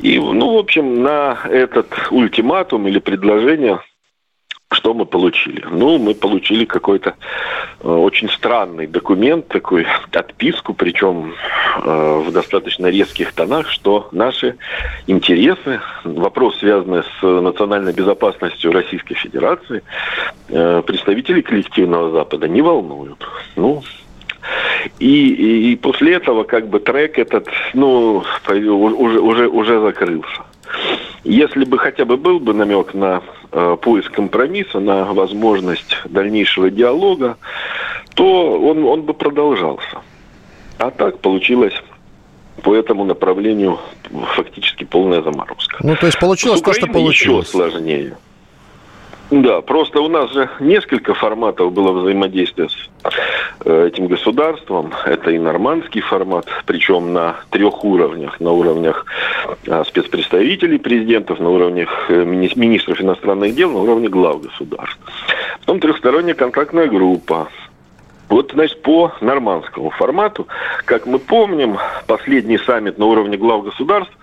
[0.00, 3.80] И, ну, в общем, на этот ультиматум или предложение
[4.74, 5.64] что мы получили?
[5.70, 7.14] Ну, мы получили какой-то
[7.80, 11.34] э, очень странный документ, такой отписку, причем
[11.84, 14.56] э, в достаточно резких тонах, что наши
[15.06, 19.82] интересы, вопрос, связанный с национальной безопасностью Российской Федерации,
[20.48, 23.26] э, представителей коллективного Запада не волнуют.
[23.56, 23.82] Ну,
[24.98, 28.70] и, и, и после этого как бы трек этот, ну, уже,
[29.20, 30.42] уже, уже закрылся.
[31.24, 37.36] Если бы хотя бы был бы намек на э, поиск компромисса, на возможность дальнейшего диалога,
[38.14, 40.02] то он, он бы продолжался.
[40.78, 41.74] А так получилось
[42.62, 43.78] по этому направлению
[44.34, 45.78] фактически полная заморозка.
[45.80, 47.46] Ну, то есть получилось то, что получилось.
[47.46, 48.16] еще сложнее.
[49.32, 52.90] Да, просто у нас же несколько форматов было взаимодействия с
[53.64, 54.92] э, этим государством.
[55.06, 58.40] Это и нормандский формат, причем на трех уровнях.
[58.40, 59.06] На уровнях
[59.66, 65.00] э, спецпредставителей президентов, на уровнях э, мини- министров иностранных дел, на уровне глав государств.
[65.60, 67.48] Потом трехсторонняя контактная группа,
[68.32, 70.48] вот, значит, по нормандскому формату,
[70.86, 74.16] как мы помним, последний саммит на уровне глав государств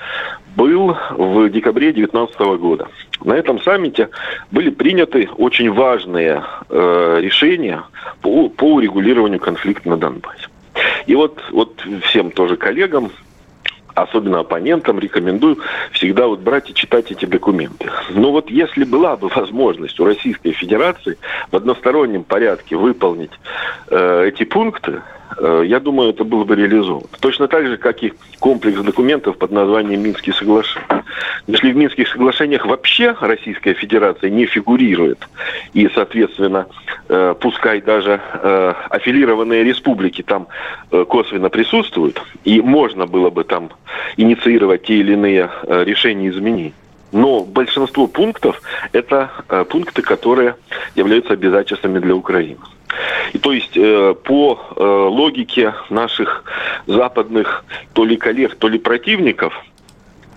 [0.56, 2.88] был в декабре 2019 года.
[3.24, 4.10] На этом саммите
[4.50, 7.84] были приняты очень важные э, решения
[8.22, 10.48] по, по урегулированию конфликта на Донбассе.
[11.06, 13.12] И вот, вот всем тоже коллегам
[14.02, 15.60] особенно оппонентам, рекомендую
[15.92, 17.90] всегда вот брать и читать эти документы.
[18.10, 21.18] Но вот если была бы возможность у Российской Федерации
[21.52, 23.32] в одностороннем порядке выполнить
[23.90, 25.02] э, эти пункты,
[25.38, 27.08] я думаю, это было бы реализовано.
[27.20, 31.04] Точно так же, как и комплекс документов под названием Минские соглашения.
[31.48, 35.28] Если в Минских соглашениях вообще Российская Федерация не фигурирует,
[35.74, 36.68] и, соответственно,
[37.08, 40.48] э, пускай даже э, аффилированные республики там
[40.90, 43.70] косвенно присутствуют, и можно было бы там
[44.18, 46.74] инициировать те или иные решения изменений,
[47.12, 48.62] но большинство пунктов–
[48.92, 49.30] это
[49.70, 50.56] пункты, которые
[50.96, 52.58] являются обязательствами для Украины.
[53.34, 56.44] И то есть э, по э, логике наших
[56.88, 59.54] западных то ли коллег, то ли противников,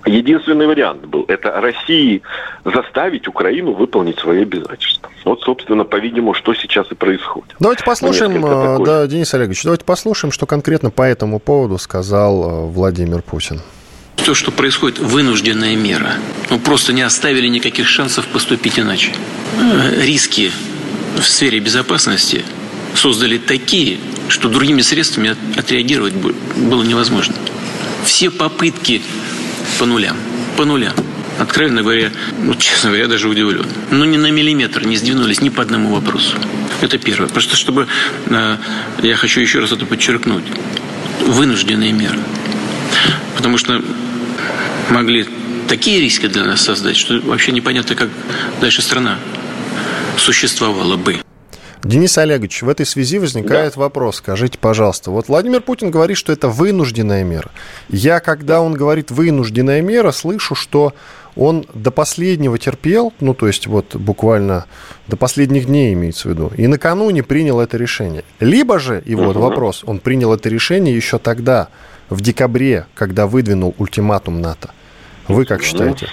[0.07, 2.23] единственный вариант был– это России
[2.65, 5.11] заставить Украину выполнить свои обязательства.
[5.25, 7.55] Вот, собственно, по-видимому, что сейчас и происходит.
[7.61, 12.67] Давайте послушаем, э, да, Денис Олегович, давайте послушаем, что конкретно по этому поводу сказал э,
[12.67, 13.61] Владимир Путин.
[14.17, 16.13] То, что происходит, вынужденная мера.
[16.51, 19.13] Мы просто не оставили никаких шансов поступить иначе.
[19.59, 20.51] Э, риски
[21.23, 22.45] в сфере безопасности
[22.95, 27.35] создали такие, что другими средствами отреагировать было невозможно.
[28.05, 29.03] Все попытки
[29.79, 30.17] по нулям,
[30.57, 30.93] по нулям.
[31.39, 32.11] Откровенно говоря,
[32.43, 33.67] ну, честно говоря, даже удивлен.
[33.91, 36.37] Но ни на миллиметр не сдвинулись ни по одному вопросу.
[36.81, 37.29] Это первое.
[37.29, 37.87] Просто чтобы,
[38.27, 38.57] э,
[39.03, 40.45] я хочу еще раз это подчеркнуть,
[41.21, 42.19] вынужденные меры.
[43.37, 43.83] Потому что
[44.91, 45.27] могли
[45.69, 48.11] такие риски для нас создать, что вообще непонятно, как
[48.61, 49.19] дальше страна
[50.17, 51.17] существовало бы.
[51.85, 53.81] Денис Олегович, в этой связи возникает да.
[53.81, 54.17] вопрос.
[54.17, 57.51] Скажите, пожалуйста, вот Владимир Путин говорит, что это вынужденная мера.
[57.89, 60.95] Я, когда он говорит вынужденная мера, слышу, что
[61.35, 64.67] он до последнего терпел, ну, то есть вот буквально
[65.09, 68.23] до последних дней имеется в виду, и накануне принял это решение.
[68.39, 69.47] Либо же, и вот угу.
[69.47, 71.69] вопрос, он принял это решение еще тогда,
[72.11, 74.71] в декабре, когда выдвинул ультиматум НАТО.
[75.29, 76.09] Вы как считаете?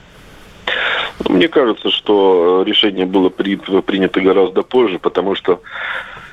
[1.27, 5.61] Мне кажется, что решение было принято гораздо позже, потому что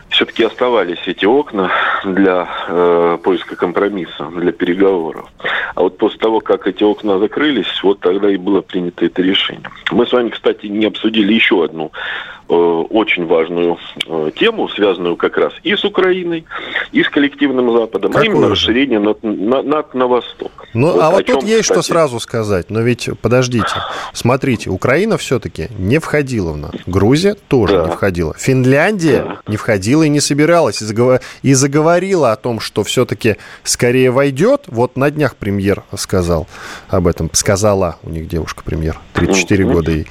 [0.09, 1.73] все-таки оставались эти окна
[2.05, 5.29] для э, поиска компромисса, для переговоров.
[5.75, 9.69] А вот после того, как эти окна закрылись, вот тогда и было принято это решение.
[9.91, 15.37] Мы с вами, кстати, не обсудили еще одну Э, очень важную э, тему, связанную как
[15.37, 16.45] раз и с Украиной,
[16.93, 18.53] и с коллективным Западом, Какую а именно же?
[18.53, 20.67] расширение на, на, на, на восток.
[20.75, 21.81] Ну, вот а вот тут есть кстати...
[21.81, 22.71] что сразу сказать.
[22.71, 23.75] Но ведь, подождите,
[24.13, 26.79] смотрите, Украина все-таки не входила в НАТО.
[26.87, 27.85] Грузия тоже да.
[27.87, 28.35] не входила.
[28.39, 29.39] Финляндия да.
[29.47, 30.83] не входила и не собиралась.
[30.83, 31.21] И, заговор...
[31.43, 34.65] и заговорила о том, что все-таки скорее войдет.
[34.69, 36.47] Вот на днях премьер сказал
[36.89, 37.31] об этом.
[37.33, 38.99] Сказала у них девушка-премьер.
[39.15, 39.73] 34 mm-hmm.
[39.73, 40.07] года ей.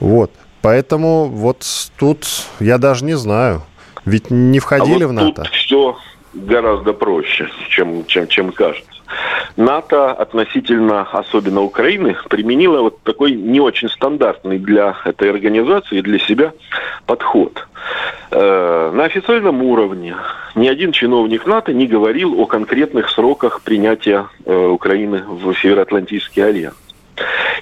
[0.00, 0.30] Вот.
[0.64, 1.58] Поэтому вот
[1.98, 2.24] тут
[2.58, 3.60] я даже не знаю.
[4.06, 5.42] Ведь не входили а вот в НАТО.
[5.42, 5.98] Тут все
[6.32, 8.90] гораздо проще, чем, чем, чем кажется.
[9.58, 16.54] НАТО относительно, особенно Украины, применила вот такой не очень стандартный для этой организации, для себя
[17.04, 17.68] подход.
[18.30, 20.16] Э, на официальном уровне
[20.54, 26.83] ни один чиновник НАТО не говорил о конкретных сроках принятия э, Украины в Североатлантический альянс.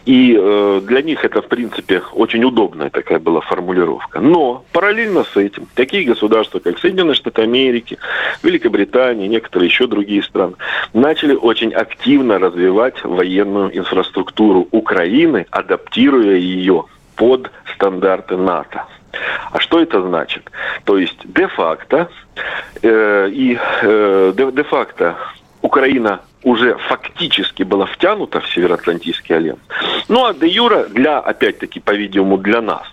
[0.05, 4.21] И э, для них это, в принципе, очень удобная такая была формулировка.
[4.21, 7.99] Но параллельно с этим такие государства, как Соединенные Штаты Америки,
[8.43, 10.55] Великобритания, некоторые еще другие страны,
[10.93, 16.85] начали очень активно развивать военную инфраструктуру Украины, адаптируя ее
[17.15, 18.87] под стандарты НАТО.
[19.53, 20.51] А что это значит?
[20.85, 22.09] То есть де-факто
[22.83, 25.17] э, и э, де-факто
[25.63, 29.61] Украина уже фактически была втянута в Североатлантический альянс.
[30.09, 32.87] Ну а де юра для, опять-таки, по-видимому, для нас.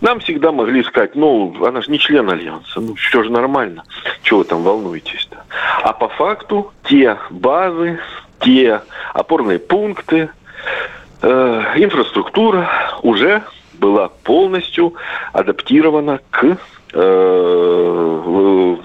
[0.00, 3.84] Нам всегда могли сказать, ну, она же не член альянса, ну, все же нормально,
[4.22, 5.44] чего вы там волнуетесь-то.
[5.82, 7.98] А по факту те базы,
[8.40, 10.28] те опорные пункты,
[11.22, 12.70] э, инфраструктура
[13.02, 13.42] уже
[13.74, 14.94] была полностью
[15.32, 16.56] адаптирована к
[16.92, 18.76] э,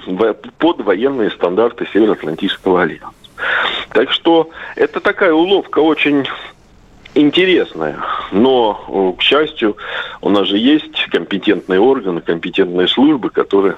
[0.58, 3.19] под военные стандарты Североатлантического альянса.
[3.94, 6.28] Так что это такая уловка очень
[7.16, 7.98] интересная.
[8.32, 9.78] Но, к счастью,
[10.22, 13.78] у нас же есть компетентные органы, компетентные службы, которые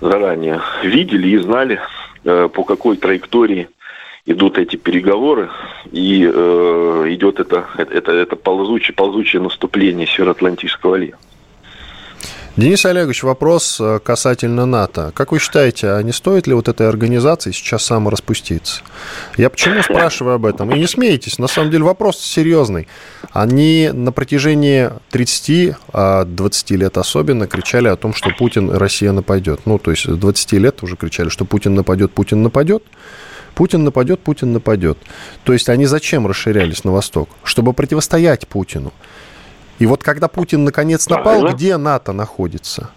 [0.00, 1.80] заранее видели и знали,
[2.24, 3.68] э, по какой траектории
[4.26, 5.50] идут эти переговоры,
[5.92, 11.25] и э, идет это, это, это ползучее, ползучее наступление Североатлантического альянса.
[12.56, 15.12] Денис Олегович, вопрос э, касательно НАТО.
[15.14, 18.80] Как вы считаете, а не стоит ли вот этой организации сейчас самораспуститься?
[19.36, 20.70] Я почему спрашиваю об этом?
[20.70, 22.88] И не смейтесь, на самом деле вопрос серьезный.
[23.30, 29.60] Они на протяжении 30, 20 а лет особенно кричали о том, что Путин, Россия нападет.
[29.66, 32.82] Ну, то есть 20 лет уже кричали, что Путин нападет, Путин нападет.
[33.54, 34.96] Путин нападет, Путин нападет.
[35.44, 37.28] То есть они зачем расширялись на восток?
[37.42, 38.94] Чтобы противостоять Путину.
[39.78, 41.54] И вот когда Путин наконец напал, Правильно.
[41.54, 42.90] где НАТО находится?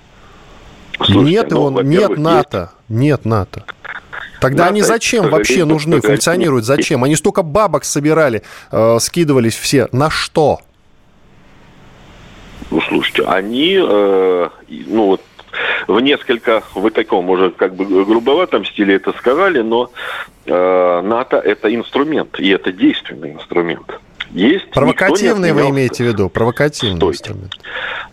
[0.95, 2.99] Слушайте, нет его, ну, нет НАТО, есть.
[3.01, 3.63] нет НАТО.
[4.41, 6.65] Тогда НАТО, они зачем вообще нужны, функционируют?
[6.65, 7.03] Зачем?
[7.03, 9.87] Они столько бабок собирали, э, скидывались все.
[9.91, 10.59] На что?
[12.71, 15.21] Ну, слушайте, они, э, ну вот,
[15.87, 19.91] в несколько, в таком уже как бы грубоватом стиле это сказали, но
[20.45, 23.99] э, НАТО это инструмент, и это действенный инструмент.
[24.31, 26.29] Есть Провокативный вы имеете в виду?
[26.29, 27.17] Провокативный Стойте.
[27.17, 27.53] инструмент.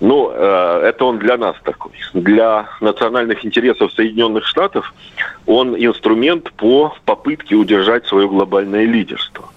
[0.00, 1.92] Ну, э, это он для нас такой.
[2.14, 4.94] Для национальных интересов Соединенных Штатов
[5.46, 9.50] он инструмент по попытке удержать свое глобальное лидерство.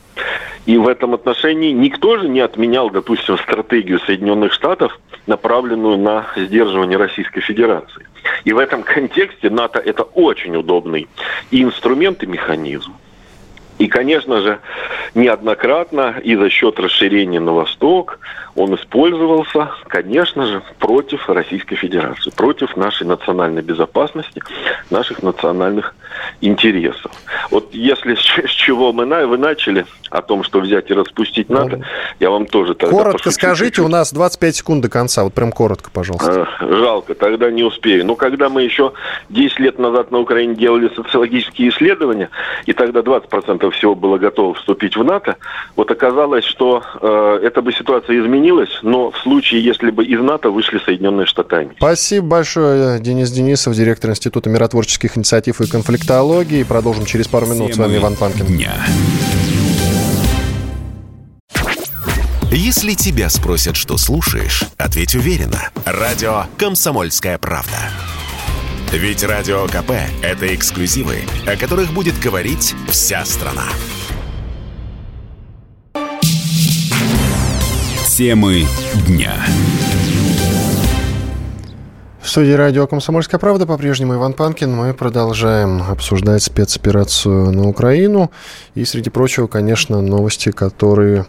[0.66, 6.98] И в этом отношении никто же не отменял, допустим, стратегию Соединенных Штатов, направленную на сдерживание
[6.98, 8.06] Российской Федерации.
[8.44, 11.08] И в этом контексте НАТО это очень удобный
[11.52, 12.94] и инструмент, и механизм.
[13.80, 14.60] И, конечно же,
[15.16, 18.20] неоднократно и за счет расширения на восток
[18.56, 24.42] он использовался, конечно же, против Российской Федерации, против нашей национальной безопасности,
[24.90, 25.96] наших национальных
[26.42, 27.12] интересов.
[27.52, 31.84] Вот если с чего мы вы начали о том, что взять и распустить надо, ну,
[32.20, 33.86] я вам тоже тогда Коротко скажите, чуть-чуть.
[33.86, 36.48] у нас 25 секунд до конца, вот прям коротко, пожалуйста.
[36.60, 38.06] Жалко, тогда не успею.
[38.06, 38.94] Но когда мы еще
[39.30, 42.30] 10 лет назад на Украине делали социологические исследования,
[42.66, 45.38] и тогда 20% всего было готово вступить в НАТО,
[45.76, 50.50] вот оказалось, что э, эта бы ситуация изменилась, но в случае, если бы из НАТО
[50.50, 51.78] вышли Соединенные Штаты Америки.
[51.78, 56.64] Спасибо большое, Денис Денисов, директор Института миротворческих инициатив и конфликтологии.
[56.64, 57.74] Продолжим через пару минут.
[57.74, 58.46] С вами Иван Панкин.
[58.46, 58.74] Дня.
[62.52, 65.70] Если тебя спросят, что слушаешь, ответь уверенно.
[65.86, 67.78] Радио «Комсомольская правда».
[68.92, 69.92] Ведь Радио КП–
[70.24, 73.66] это эксклюзивы, о которых будет говорить вся страна.
[78.08, 78.64] Темы
[79.06, 79.36] дня.
[82.20, 84.72] В студии радио «Комсомольская правда» по-прежнему Иван Панкин.
[84.72, 88.32] Мы продолжаем обсуждать спецоперацию на Украину.
[88.74, 91.28] И, среди прочего, конечно, новости, которые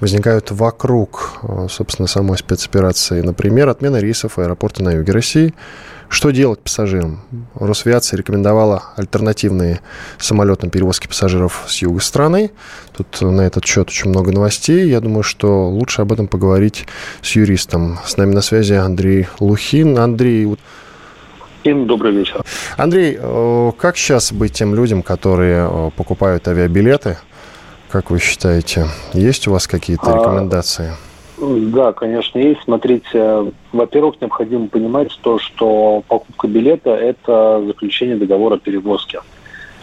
[0.00, 3.20] возникают вокруг, э, собственно, самой спецоперации.
[3.20, 5.52] Например, отмена рейсов аэропорта на юге России–
[6.12, 7.20] что делать пассажирам?
[7.54, 9.80] Росавиация рекомендовала альтернативные
[10.18, 12.50] самолетные перевозки пассажиров с юга страны.
[12.94, 14.86] Тут на этот счет очень много новостей.
[14.90, 16.86] Я думаю, что лучше об этом поговорить
[17.22, 17.98] с юристом.
[18.04, 19.98] С нами на связи Андрей Лухин.
[19.98, 20.54] Андрей,
[21.64, 22.44] добрый вечер.
[22.76, 27.16] Андрей, э, как сейчас быть тем людям, которые э, покупают авиабилеты?
[27.90, 30.92] Как вы считаете, есть у вас какие-то а, рекомендации?
[30.92, 31.11] А
[31.42, 32.62] да, конечно, есть.
[32.62, 39.18] Смотрите, во-первых, необходимо понимать то, что покупка билета– это заключение договора перевозки.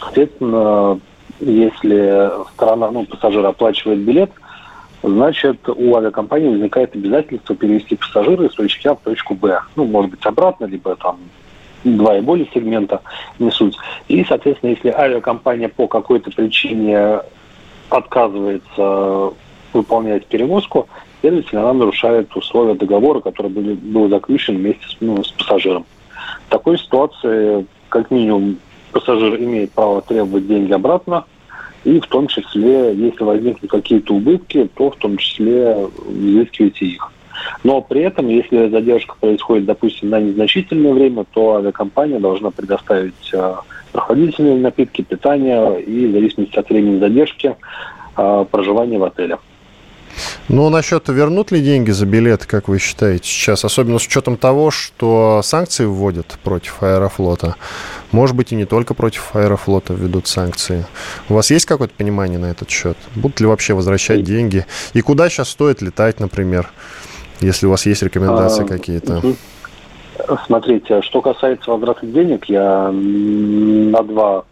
[0.00, 0.98] Соответственно,
[1.38, 4.30] если сторона, ну, пассажир оплачивает билет,
[5.02, 9.60] значит, у авиакомпании возникает обязательство перевести пассажира из точки А в точку Б.
[9.76, 11.18] Ну, может быть, обратно, либо там
[11.84, 13.02] два и более сегмента,
[13.38, 13.76] не суть.
[14.08, 17.20] И, соответственно, если авиакомпания по какой-то причине
[17.90, 19.34] отказывается
[19.72, 20.88] выполнять перевозку,
[21.20, 25.84] следовательно, она нарушает условия договора, который был, был заключен вместе с, ну, с пассажиром.
[26.46, 28.58] В такой ситуации, как минимум,
[28.92, 31.24] пассажир имеет право требовать деньги обратно,
[31.84, 37.10] и в том числе, если возникнут какие-то убытки, то в том числе взыскивайте их.
[37.64, 43.54] Но при этом, если задержка происходит, допустим, на незначительное время, то авиакомпания должна предоставить э,
[43.92, 47.56] прохладительные напитки, питание и, в зависимости от времени задержки,
[48.16, 49.38] э, проживание в отеле.
[50.52, 54.72] Ну, насчет вернут ли деньги за билет, как вы считаете сейчас, особенно с учетом того,
[54.72, 57.54] что санкции вводят против Аэрофлота?
[58.10, 60.86] Может быть, и не только против Аэрофлота введут санкции.
[61.28, 62.96] У вас есть какое-то понимание на этот счет?
[63.14, 64.66] Будут ли вообще возвращать деньги?
[64.92, 66.68] И куда сейчас стоит летать, например,
[67.38, 69.22] если у вас есть рекомендации а, какие-то?
[70.46, 74.44] Смотрите, что касается возврата денег, я на два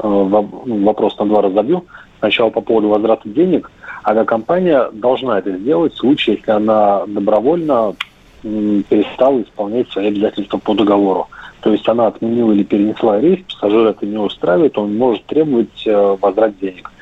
[0.00, 1.86] э, вопрос на два разобью.
[2.18, 3.70] Сначала по поводу возврата денег–
[4.06, 7.94] авиакомпания должна это сделать в случае, если она добровольно
[8.42, 11.26] перестала исполнять свои обязательства по договору.
[11.60, 16.16] То есть она отменила или перенесла рейс, пассажир это не устраивает, он может требовать э,
[16.20, 16.92] возврат денег.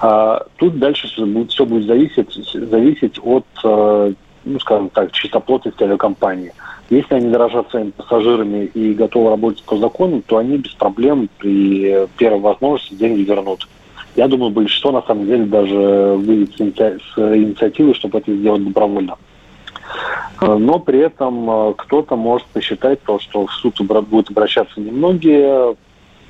[0.00, 4.14] А тут дальше все будет, все будет зависеть, зависеть от, э,
[4.44, 6.54] ну, скажем так, чистоплотности авиакомпании.
[6.88, 12.06] Если они дорожат своими пассажирами и готовы работать по закону, то они без проблем при
[12.16, 13.68] первой возможности деньги вернут.
[14.14, 19.16] Я думаю, большинство на самом деле даже выйдет с, инициативой, чтобы это сделать добровольно.
[20.40, 25.76] Э, но при этом э, кто-то может посчитать то, что в суд будут обращаться немногие,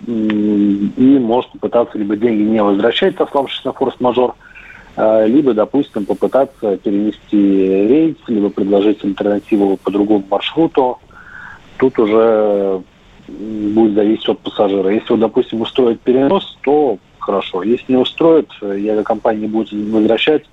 [0.07, 4.35] и может попытаться либо деньги не возвращать, сославшись на форс-мажор,
[4.97, 10.99] э, либо, допустим, попытаться перенести рейс, либо предложить альтернативу по другому маршруту.
[11.79, 12.83] Тут уже
[13.29, 14.91] будет зависеть от пассажира.
[14.91, 17.63] Если, допустим, устроить перенос, то хорошо.
[17.63, 20.45] Если не устроит, и авиакомпания не будет возвращать,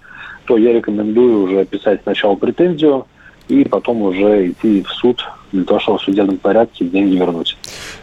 [0.45, 3.05] то я рекомендую уже писать сначала претензию
[3.47, 7.57] и потом уже идти в суд для того, чтобы в судебном порядке деньги вернуть.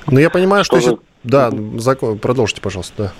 [0.08, 0.80] Ну, я понимаю, что...
[0.80, 0.98] что же...
[1.24, 2.18] Да, закон...
[2.18, 3.12] продолжите, пожалуйста,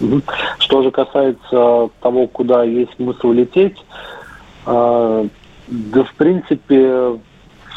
[0.00, 0.20] да.
[0.58, 3.76] Что же касается того, куда есть смысл лететь,
[4.66, 5.28] э,
[5.68, 7.18] да, в принципе,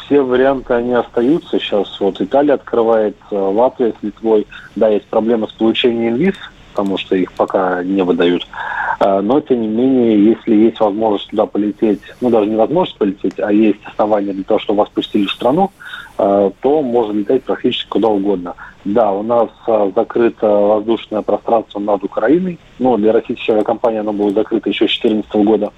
[0.04, 1.58] все варианты, они остаются.
[1.58, 4.46] Сейчас вот Италия открывает, Латвия с Литвой.
[4.76, 6.34] Да, есть проблема с получением виз,
[6.80, 8.46] потому что их пока не выдают.
[9.00, 13.38] А, но, тем не менее, если есть возможность туда полететь, ну, даже не возможность полететь,
[13.38, 15.70] а есть основания для того, чтобы вас пустили в страну,
[16.16, 18.54] а, то можно летать практически куда угодно.
[18.86, 24.30] Да, у нас а, закрыто воздушное пространство над Украиной, но для российской авиакомпании оно было
[24.30, 25.72] закрыто еще с 2014 года.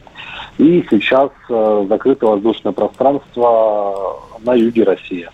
[0.58, 5.28] И сейчас закрыто воздушное пространство на юге России.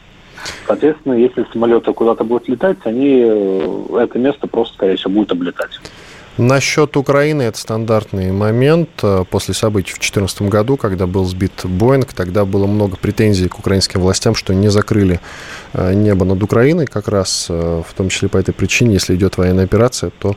[0.66, 5.80] Соответственно, если самолеты куда-то будут летать, они э, это место просто, скорее всего, будут облетать.
[6.38, 8.90] Насчет Украины это стандартный момент.
[9.02, 13.58] Э, после событий в 2014 году, когда был сбит Боинг, тогда было много претензий к
[13.58, 15.20] украинским властям, что не закрыли
[15.72, 19.36] э, небо над Украиной как раз, э, в том числе по этой причине, если идет
[19.36, 20.36] военная операция, то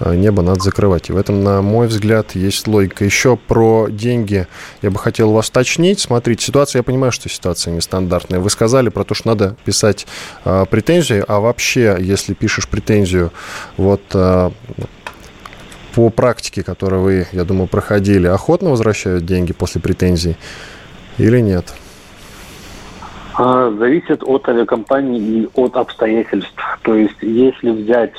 [0.00, 1.08] небо надо закрывать.
[1.08, 3.06] И в этом, на мой взгляд, есть логика.
[3.06, 4.46] Еще про деньги
[4.82, 5.98] я бы хотел вас уточнить.
[5.98, 8.38] Смотрите, ситуация, я понимаю, что ситуация нестандартная.
[8.38, 10.06] Вы сказали про то, что надо писать
[10.44, 13.32] претензии, а вообще, если пишешь претензию,
[13.78, 14.02] вот
[15.94, 20.36] по практике, которую вы, я думаю, проходили, охотно возвращают деньги после претензий
[21.18, 21.74] или нет?
[23.34, 26.60] А, зависит от авиакомпании и от обстоятельств.
[26.82, 28.14] То есть, если взять,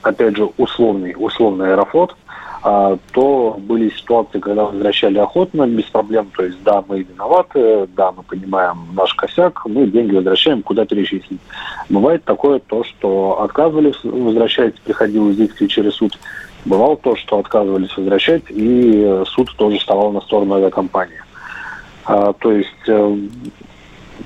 [0.00, 2.16] опять же, условный, условный аэрофлот,
[2.64, 6.30] а, то были ситуации, когда возвращали охотно, без проблем.
[6.36, 11.40] То есть, да, мы виноваты, да, мы понимаем наш косяк, мы деньги возвращаем, куда перечислить.
[11.88, 16.16] Бывает такое то, что отказывались возвращать, приходилось действовать через суд.
[16.64, 21.20] Бывало то, что отказывались возвращать, и суд тоже вставал на сторону авиакомпании.
[22.04, 23.16] А, то есть, э,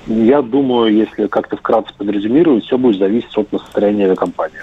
[0.07, 4.59] я думаю, если как-то вкратце подрезюмировать, все будет зависеть от настроения авиакомпании.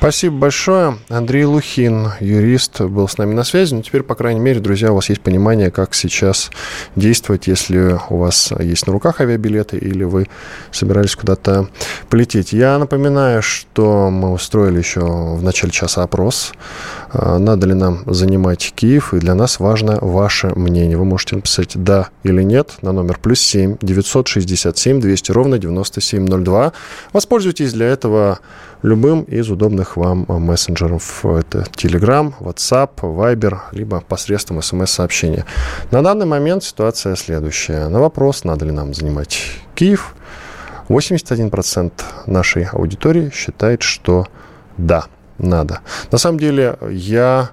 [0.00, 0.96] Спасибо большое.
[1.10, 3.74] Андрей Лухин, юрист, был с нами на связи.
[3.74, 6.50] Но теперь, по крайней мере, друзья, у вас есть понимание, как сейчас
[6.96, 10.26] действовать, если у вас есть на руках авиабилеты или вы
[10.72, 11.68] собирались куда-то
[12.08, 12.54] полететь.
[12.54, 16.54] Я напоминаю, что мы устроили еще в начале часа опрос.
[17.12, 19.12] А, надо ли нам занимать Киев?
[19.12, 20.96] И для нас важно ваше мнение.
[20.96, 26.72] Вы можете написать «да» или «нет» на номер плюс 7 967 200 ровно 9702.
[27.12, 28.38] Воспользуйтесь для этого
[28.82, 31.24] любым из удобных вам мессенджеров.
[31.24, 35.44] Это Telegram, WhatsApp, Viber, либо посредством смс-сообщения.
[35.90, 37.88] На данный момент ситуация следующая.
[37.88, 39.40] На вопрос, надо ли нам занимать
[39.74, 40.14] Киев,
[40.88, 41.92] 81%
[42.26, 44.26] нашей аудитории считает, что
[44.76, 45.04] да,
[45.38, 45.80] надо.
[46.10, 47.50] На самом деле, я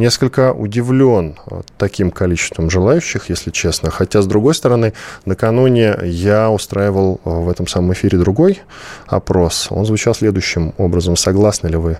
[0.00, 3.90] несколько удивлен э, таким количеством желающих, если честно.
[3.90, 4.92] Хотя, с другой стороны,
[5.24, 8.60] накануне я устраивал э, в этом самом эфире другой
[9.06, 9.68] опрос.
[9.70, 11.16] Он звучал следующим образом.
[11.16, 11.98] Согласны ли вы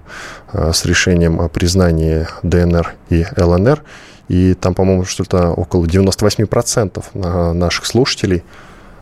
[0.52, 3.82] э, с решением о признании ДНР и ЛНР?
[4.28, 8.44] И там, по-моему, что-то около 98% наших слушателей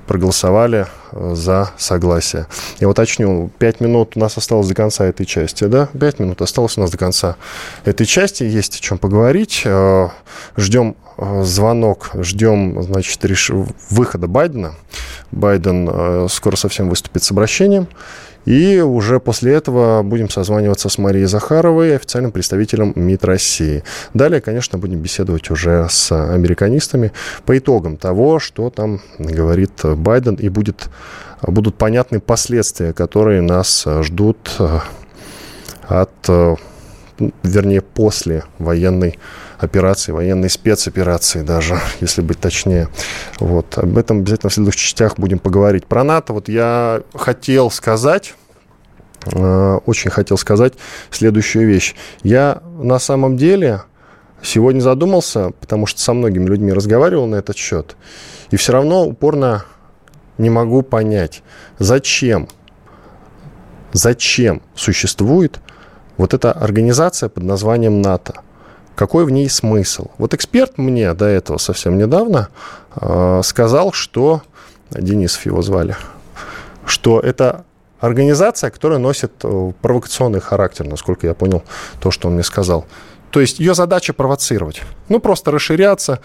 [0.08, 2.46] проголосовали э, за согласие.
[2.80, 5.88] Я уточню, 5 минут у нас осталось до конца этой части, да?
[5.98, 7.36] 5 минут осталось у нас до конца
[7.84, 9.62] этой части, есть о чем поговорить.
[9.64, 10.08] Э,
[10.56, 13.50] ждем э, звонок, ждем, значит, реш...
[13.90, 14.74] выхода Байдена.
[15.30, 17.86] Байден скоро совсем выступит с обращением.
[18.44, 23.84] И уже после этого будем созваниваться с Марией Захаровой, официальным представителем МИД России.
[24.14, 27.12] Далее, конечно, будем беседовать уже с американистами
[27.44, 30.88] по итогам того, что там говорит Байден, и будет,
[31.42, 34.78] будут понятны последствия, которые нас ждут э,
[35.86, 36.56] от, э,
[37.42, 39.18] вернее, после военной
[39.58, 42.88] операции, военной спецоперации даже, если быть точнее.
[43.40, 43.76] Вот.
[43.78, 45.86] Об этом обязательно в следующих частях будем поговорить.
[45.86, 48.34] Про НАТО вот я хотел сказать,
[49.26, 50.74] э, очень хотел сказать
[51.10, 51.94] следующую вещь.
[52.22, 53.82] Я на самом деле
[54.42, 57.96] сегодня задумался, потому что со многими людьми разговаривал на этот счет,
[58.50, 59.64] и все равно упорно
[60.38, 61.42] не могу понять,
[61.80, 62.48] зачем,
[63.92, 65.58] зачем существует
[66.16, 68.42] вот эта организация под названием НАТО
[68.98, 70.08] какой в ней смысл.
[70.18, 72.48] Вот эксперт мне до этого совсем недавно
[72.96, 74.42] э, сказал, что
[74.90, 75.96] Денисов его звали,
[76.84, 77.64] что это
[78.00, 81.62] организация, которая носит э, провокационный характер, насколько я понял
[82.00, 82.86] то, что он мне сказал.
[83.30, 84.82] То есть ее задача провоцировать.
[85.08, 86.18] Ну, просто расширяться,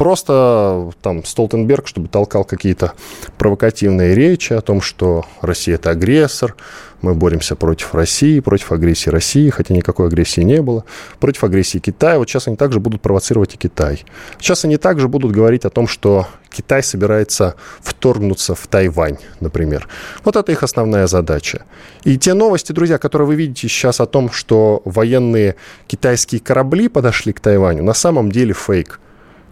[0.00, 2.94] просто там Столтенберг, чтобы толкал какие-то
[3.36, 6.56] провокативные речи о том, что Россия это агрессор,
[7.02, 10.86] мы боремся против России, против агрессии России, хотя никакой агрессии не было,
[11.18, 12.18] против агрессии Китая.
[12.18, 14.06] Вот сейчас они также будут провоцировать и Китай.
[14.38, 19.86] Сейчас они также будут говорить о том, что Китай собирается вторгнуться в Тайвань, например.
[20.24, 21.66] Вот это их основная задача.
[22.04, 27.34] И те новости, друзья, которые вы видите сейчас о том, что военные китайские корабли подошли
[27.34, 28.98] к Тайваню, на самом деле фейк.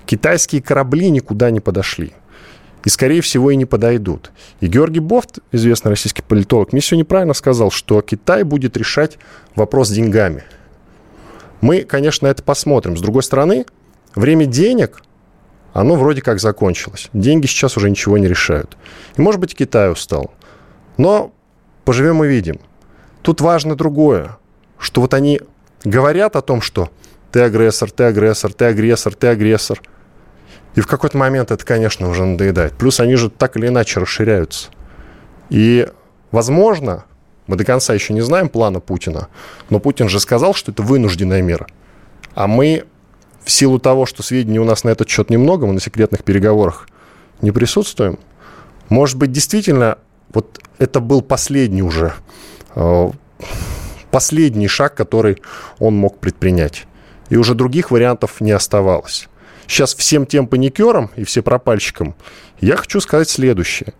[0.08, 2.14] Китайские корабли никуда не подошли.
[2.82, 4.30] И, скорее всего, и не подойдут.
[4.60, 9.18] И Георгий Бофт, известный российский политолог, мне сегодня правильно сказал, что Китай будет решать
[9.54, 10.44] вопрос деньгами.
[11.60, 12.96] Мы, конечно, это посмотрим.
[12.96, 13.66] С другой стороны,
[14.14, 15.02] время денег,
[15.74, 17.10] оно вроде как закончилось.
[17.12, 18.78] Деньги сейчас уже ничего не решают.
[19.18, 20.32] И, может быть, Китай устал.
[20.96, 21.34] Но
[21.84, 22.60] поживем и видим.
[23.20, 24.38] Тут важно другое,
[24.78, 25.42] что вот они
[25.84, 26.88] говорят о том, что
[27.30, 29.82] ты агрессор, ты агрессор, ты агрессор, ты агрессор–
[30.78, 32.74] и в какой-то момент это, конечно, уже надоедает.
[32.74, 34.68] Плюс они же так или иначе расширяются.
[35.50, 35.88] И,
[36.30, 37.04] возможно,
[37.48, 39.26] мы до конца еще не знаем плана Путина,
[39.70, 41.66] но Путин же сказал, что это вынужденная мера.
[42.36, 42.84] А мы
[43.44, 46.88] в силу того, что сведений у нас на этот счет немного, мы на секретных переговорах
[47.42, 48.16] не присутствуем,
[48.88, 49.98] может быть, действительно,
[50.32, 52.12] вот это был последний уже,
[52.76, 53.10] э,
[54.12, 55.42] последний шаг, который
[55.80, 56.86] он мог предпринять.
[57.30, 59.28] И уже других вариантов не оставалось
[59.68, 62.16] сейчас всем тем паникерам и все пропальщикам
[62.60, 63.94] я хочу сказать следующее.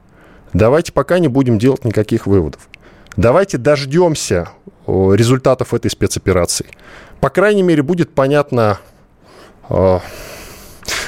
[0.53, 2.69] Давайте пока не будем делать никаких выводов.
[3.16, 4.49] Давайте дождемся
[4.87, 6.66] результатов этой спецоперации.
[7.21, 8.79] По крайней мере, будет понятно,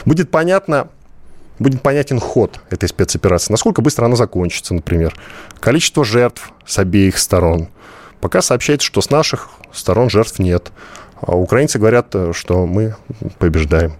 [0.04, 0.88] будет понятно,
[1.58, 3.52] будет понятен ход этой спецоперации.
[3.52, 5.14] Насколько быстро она закончится, например.
[5.60, 7.68] Количество жертв с обеих сторон.
[8.20, 10.70] Пока сообщается, что с наших сторон жертв нет.
[11.20, 12.94] А украинцы говорят, что мы
[13.38, 13.92] побеждаем.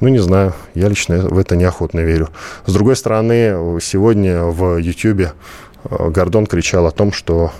[0.00, 2.28] Ну, не знаю, я лично в это неохотно верю.
[2.66, 5.32] С другой стороны, сегодня в Ютьюбе
[5.84, 7.50] э, Гордон кричал о том, что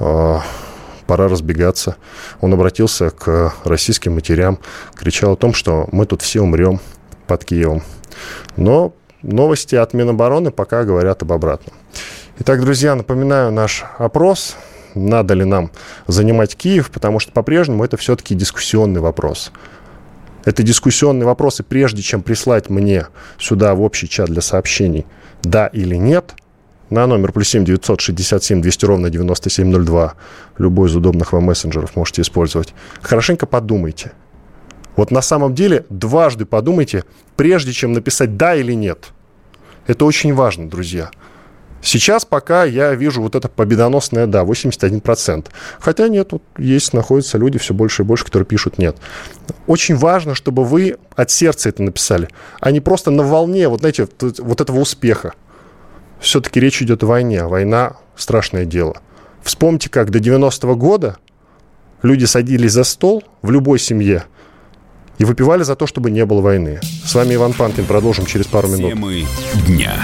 [0.00, 0.38] э,
[1.06, 1.96] пора разбегаться.
[2.40, 4.58] Он обратился к российским матерям,
[4.94, 6.80] кричал о том, что мы тут все умрем
[7.26, 7.82] под Киевом.
[8.56, 11.76] Но новости от Минобороны пока говорят об обратном.
[12.38, 14.56] Итак, друзья, напоминаю наш опрос–
[14.94, 15.70] надо ли нам
[16.06, 19.52] занимать Киев, потому что по-прежнему это все-таки дискуссионный вопрос.
[20.44, 23.06] Это дискуссионный вопрос, и прежде чем прислать мне
[23.38, 25.06] сюда в общий чат для сообщений
[25.42, 26.34] «да» или «нет»,
[26.90, 30.14] на номер плюс 7 967 200 ровно 9702,
[30.56, 32.72] любой из удобных вам мессенджеров можете использовать,
[33.02, 34.12] хорошенько подумайте.
[34.96, 37.04] Вот на самом деле дважды подумайте,
[37.36, 39.08] прежде чем написать «да» или «нет».
[39.86, 41.10] Это очень важно, друзья.
[41.80, 45.46] Сейчас пока я вижу вот это победоносное «да», 81%.
[45.78, 48.96] Хотя нет, вот есть, находятся люди все больше и больше, которые пишут «нет».
[49.66, 52.28] Очень важно, чтобы вы от сердца это написали,
[52.60, 55.34] а не просто на волне, вот знаете, вот этого успеха.
[56.20, 58.96] Все-таки речь идет о войне, а война– страшное дело.
[59.42, 61.16] Вспомните, как до 90-го года
[62.02, 64.24] люди садились за стол в любой семье
[65.18, 66.80] и выпивали за то, чтобы не было войны.
[67.04, 67.86] С вами Иван Панкин.
[67.86, 68.90] Продолжим через пару минут.
[68.90, 69.24] Темы
[69.66, 69.94] дня.